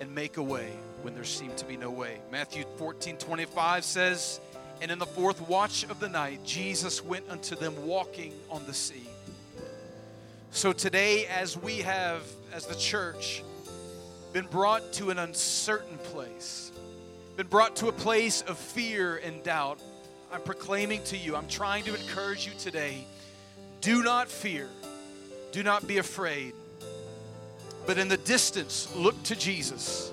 and 0.00 0.14
make 0.14 0.36
a 0.36 0.42
way 0.42 0.70
when 1.02 1.14
there 1.14 1.24
seemed 1.24 1.56
to 1.58 1.64
be 1.66 1.76
no 1.76 1.90
way. 1.90 2.18
Matthew 2.30 2.64
14 2.78 3.16
25 3.16 3.84
says, 3.84 4.40
And 4.80 4.90
in 4.90 4.98
the 4.98 5.06
fourth 5.06 5.40
watch 5.48 5.84
of 5.84 6.00
the 6.00 6.08
night, 6.08 6.42
Jesus 6.44 7.04
went 7.04 7.28
unto 7.28 7.54
them 7.54 7.86
walking 7.86 8.32
on 8.50 8.64
the 8.66 8.74
sea. 8.74 9.06
So 10.50 10.72
today, 10.72 11.26
as 11.26 11.56
we 11.56 11.78
have, 11.78 12.22
as 12.52 12.66
the 12.66 12.76
church, 12.76 13.42
been 14.32 14.46
brought 14.46 14.92
to 14.94 15.10
an 15.10 15.18
uncertain 15.18 15.98
place, 15.98 16.72
been 17.36 17.48
brought 17.48 17.76
to 17.76 17.88
a 17.88 17.92
place 17.92 18.42
of 18.42 18.56
fear 18.56 19.16
and 19.16 19.42
doubt, 19.42 19.80
I'm 20.32 20.42
proclaiming 20.42 21.02
to 21.04 21.16
you, 21.16 21.36
I'm 21.36 21.48
trying 21.48 21.84
to 21.84 21.94
encourage 21.94 22.46
you 22.46 22.52
today 22.58 23.04
do 23.84 24.02
not 24.02 24.28
fear. 24.28 24.66
Do 25.54 25.62
not 25.62 25.86
be 25.86 25.98
afraid. 25.98 26.52
But 27.86 27.96
in 27.96 28.08
the 28.08 28.16
distance, 28.16 28.92
look 28.96 29.22
to 29.22 29.36
Jesus, 29.36 30.10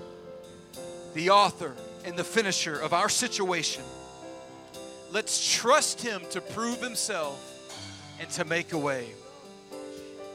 the 1.15 1.31
author 1.31 1.73
and 2.05 2.15
the 2.15 2.23
finisher 2.23 2.79
of 2.79 2.93
our 2.93 3.09
situation. 3.09 3.83
Let's 5.11 5.51
trust 5.51 5.99
him 5.99 6.21
to 6.29 6.41
prove 6.41 6.79
himself 6.79 7.39
and 8.19 8.29
to 8.29 8.45
make 8.45 8.73
a 8.73 8.77
way. 8.77 9.07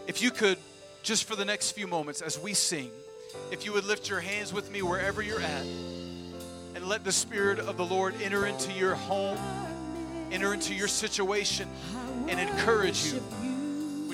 If 0.08 0.22
you 0.22 0.32
could, 0.32 0.58
just 1.04 1.22
for 1.22 1.36
the 1.36 1.44
next 1.44 1.70
few 1.70 1.86
moments 1.86 2.20
as 2.20 2.36
we 2.40 2.52
sing, 2.52 2.90
if 3.52 3.64
you 3.64 3.72
would 3.74 3.84
lift 3.84 4.10
your 4.10 4.18
hands 4.18 4.52
with 4.52 4.72
me 4.72 4.82
wherever 4.82 5.22
you're 5.22 5.40
at 5.40 5.66
and 6.74 6.88
let 6.88 7.04
the 7.04 7.12
Spirit 7.12 7.60
of 7.60 7.76
the 7.76 7.86
Lord 7.86 8.12
enter 8.24 8.44
into 8.46 8.72
your 8.72 8.96
home, 8.96 9.38
enter 10.32 10.52
into 10.52 10.74
your 10.74 10.88
situation, 10.88 11.68
and 12.26 12.40
encourage 12.40 13.06
you. 13.12 13.22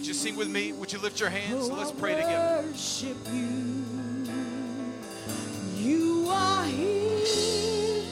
Would 0.02 0.08
you 0.08 0.14
sing 0.14 0.34
with 0.34 0.48
me? 0.48 0.72
Would 0.72 0.92
you 0.92 0.98
lift 0.98 1.20
your 1.20 1.28
hands? 1.28 1.70
Let's 1.70 1.92
pray 1.92 2.16
together. 2.16 2.64
You. 3.32 3.84
you 5.76 6.26
are 6.28 6.64
here, 6.64 8.02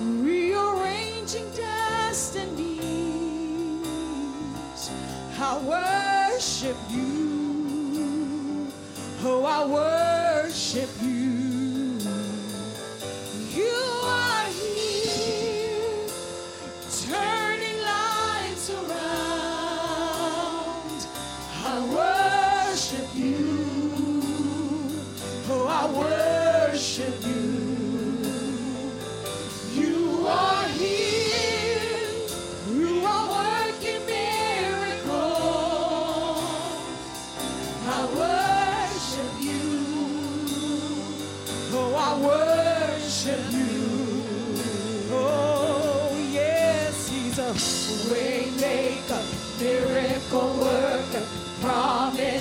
rearranging 0.00 1.48
destinies. 1.52 2.50
I 5.38 5.56
worship 6.34 6.76
you. 6.90 8.66
Oh, 9.22 9.44
I 9.44 9.66
worship 9.66 10.90
you. 11.00 11.15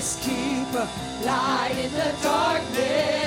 Keep 0.06 0.22
keeper, 0.22 0.88
light 1.24 1.76
in 1.84 1.92
the 1.92 2.14
darkness. 2.22 3.25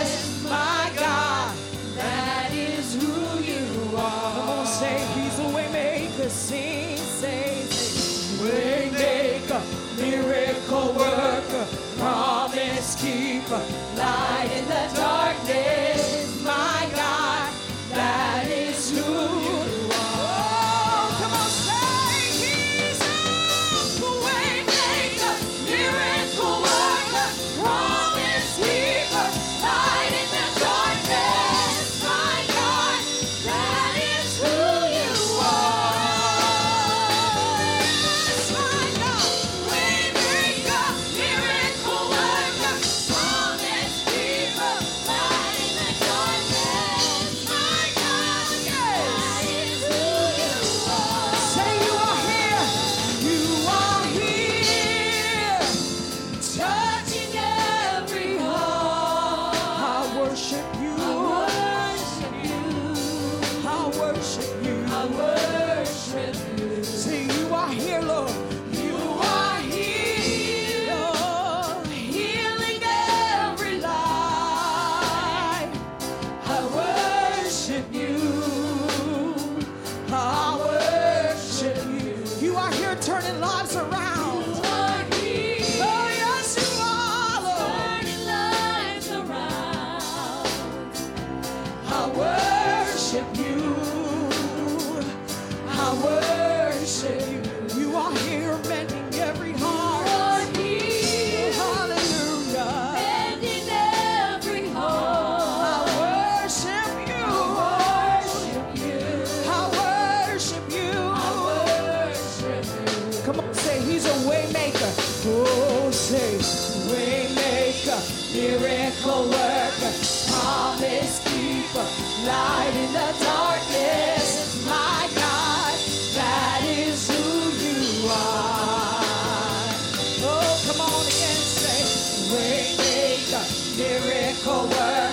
worker, 134.67 135.13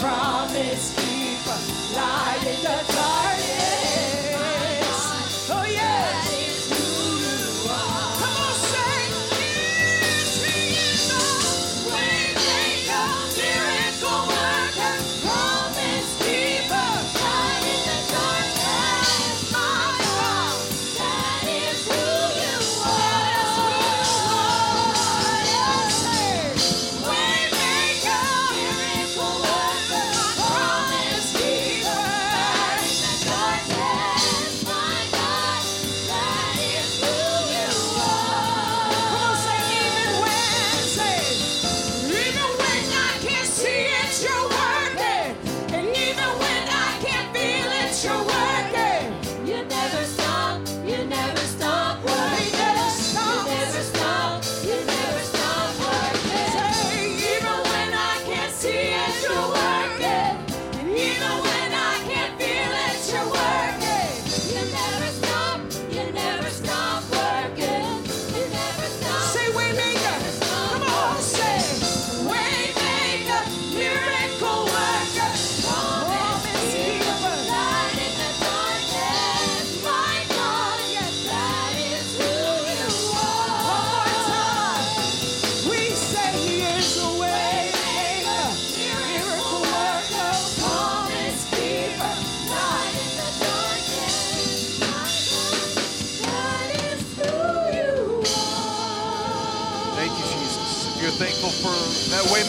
promise 0.00 0.94
keeper, 0.96 1.58
light 1.96 2.44
in 2.46 2.62
the 2.62 2.92
dark. 2.92 3.49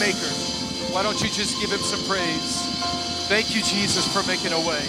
Waymaker. 0.02 0.92
Why 0.92 1.02
don't 1.02 1.20
you 1.22 1.28
just 1.28 1.60
give 1.60 1.70
him 1.70 1.80
some 1.80 2.02
praise? 2.04 2.62
Thank 3.28 3.54
you, 3.54 3.62
Jesus, 3.62 4.06
for 4.12 4.26
making 4.26 4.52
a 4.52 4.60
way. 4.68 4.82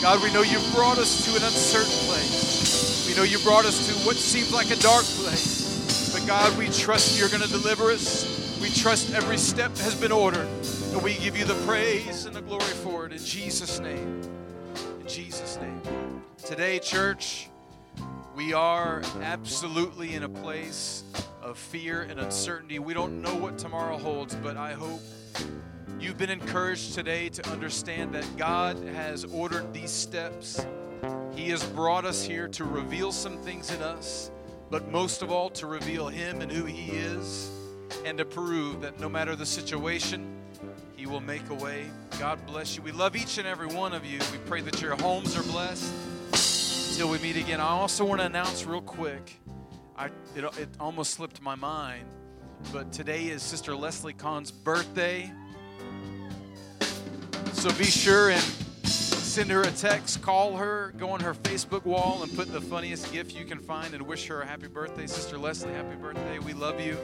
God, 0.00 0.22
we 0.22 0.32
know 0.32 0.42
you've 0.42 0.74
brought 0.74 0.98
us 0.98 1.24
to 1.24 1.30
an 1.32 1.42
uncertain 1.42 1.92
place. 2.06 3.06
We 3.08 3.16
know 3.16 3.22
you 3.22 3.38
brought 3.40 3.64
us 3.64 3.86
to 3.88 4.06
what 4.06 4.16
seemed 4.16 4.52
like 4.52 4.70
a 4.70 4.76
dark 4.76 5.04
place. 5.04 6.12
But 6.12 6.26
God, 6.26 6.56
we 6.56 6.68
trust 6.68 7.18
you're 7.18 7.28
going 7.28 7.42
to 7.42 7.48
deliver 7.48 7.90
us. 7.90 8.58
We 8.60 8.70
trust 8.70 9.12
every 9.12 9.36
step 9.36 9.76
has 9.78 9.94
been 9.94 10.12
ordered. 10.12 10.48
And 10.92 11.02
we 11.02 11.14
give 11.14 11.36
you 11.36 11.44
the 11.44 11.60
praise 11.66 12.24
and 12.24 12.34
the 12.34 12.42
glory 12.42 12.62
for 12.62 13.06
it 13.06 13.12
in 13.12 13.18
Jesus' 13.18 13.80
name. 13.80 14.22
In 15.00 15.06
Jesus' 15.06 15.58
name. 15.60 15.82
Today, 16.44 16.78
church, 16.78 17.48
we 18.34 18.52
are 18.52 19.02
absolutely 19.22 20.14
in 20.14 20.22
a 20.22 20.28
place 20.28 21.02
of 21.46 21.56
fear 21.56 22.02
and 22.02 22.18
uncertainty. 22.18 22.80
We 22.80 22.92
don't 22.92 23.22
know 23.22 23.34
what 23.36 23.56
tomorrow 23.56 23.96
holds, 23.96 24.34
but 24.34 24.56
I 24.56 24.72
hope 24.72 25.00
you've 26.00 26.18
been 26.18 26.28
encouraged 26.28 26.94
today 26.94 27.28
to 27.28 27.48
understand 27.50 28.12
that 28.16 28.26
God 28.36 28.76
has 28.94 29.24
ordered 29.24 29.72
these 29.72 29.92
steps. 29.92 30.66
He 31.36 31.48
has 31.50 31.62
brought 31.62 32.04
us 32.04 32.24
here 32.24 32.48
to 32.48 32.64
reveal 32.64 33.12
some 33.12 33.38
things 33.38 33.70
in 33.70 33.80
us, 33.80 34.32
but 34.70 34.90
most 34.90 35.22
of 35.22 35.30
all, 35.30 35.48
to 35.50 35.68
reveal 35.68 36.08
Him 36.08 36.40
and 36.40 36.50
who 36.50 36.64
He 36.64 36.90
is, 36.96 37.48
and 38.04 38.18
to 38.18 38.24
prove 38.24 38.80
that 38.80 38.98
no 38.98 39.08
matter 39.08 39.36
the 39.36 39.46
situation, 39.46 40.26
He 40.96 41.06
will 41.06 41.20
make 41.20 41.48
a 41.50 41.54
way. 41.54 41.86
God 42.18 42.44
bless 42.44 42.76
you. 42.76 42.82
We 42.82 42.90
love 42.90 43.14
each 43.14 43.38
and 43.38 43.46
every 43.46 43.68
one 43.68 43.94
of 43.94 44.04
you. 44.04 44.18
We 44.32 44.38
pray 44.46 44.62
that 44.62 44.82
your 44.82 44.96
homes 44.96 45.36
are 45.36 45.44
blessed. 45.44 45.94
Until 46.90 47.08
we 47.08 47.18
meet 47.18 47.36
again, 47.36 47.60
I 47.60 47.68
also 47.68 48.04
want 48.04 48.20
to 48.20 48.26
announce 48.26 48.64
real 48.64 48.80
quick. 48.80 49.38
I, 49.98 50.06
it, 50.34 50.44
it 50.58 50.68
almost 50.78 51.14
slipped 51.14 51.40
my 51.40 51.54
mind, 51.54 52.04
but 52.70 52.92
today 52.92 53.24
is 53.28 53.42
Sister 53.42 53.74
Leslie 53.74 54.12
Kahn's 54.12 54.50
birthday. 54.50 55.32
So 57.54 57.70
be 57.72 57.84
sure 57.84 58.30
and 58.30 58.42
send 58.84 59.50
her 59.50 59.62
a 59.62 59.70
text, 59.70 60.20
call 60.20 60.58
her, 60.58 60.92
go 60.98 61.10
on 61.10 61.20
her 61.20 61.32
Facebook 61.32 61.86
wall, 61.86 62.22
and 62.22 62.34
put 62.36 62.52
the 62.52 62.60
funniest 62.60 63.10
gift 63.10 63.34
you 63.34 63.46
can 63.46 63.58
find 63.58 63.94
and 63.94 64.06
wish 64.06 64.26
her 64.26 64.42
a 64.42 64.46
happy 64.46 64.68
birthday. 64.68 65.06
Sister 65.06 65.38
Leslie, 65.38 65.72
happy 65.72 65.96
birthday. 65.96 66.38
We 66.40 66.52
love 66.52 66.78
you. 66.78 66.98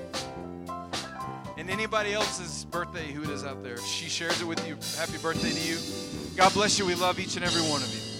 And 1.56 1.70
anybody 1.70 2.12
else's 2.12 2.66
birthday 2.66 3.10
who 3.10 3.22
it 3.22 3.30
is 3.30 3.44
out 3.44 3.62
there, 3.62 3.78
she 3.78 4.10
shares 4.10 4.40
it 4.42 4.44
with 4.44 4.66
you. 4.66 4.76
Happy 4.98 5.16
birthday 5.16 5.50
to 5.50 5.60
you. 5.60 5.78
God 6.36 6.52
bless 6.52 6.78
you. 6.78 6.84
We 6.84 6.94
love 6.94 7.18
each 7.18 7.36
and 7.36 7.44
every 7.44 7.62
one 7.62 7.82
of 7.82 7.94
you. 7.94 8.11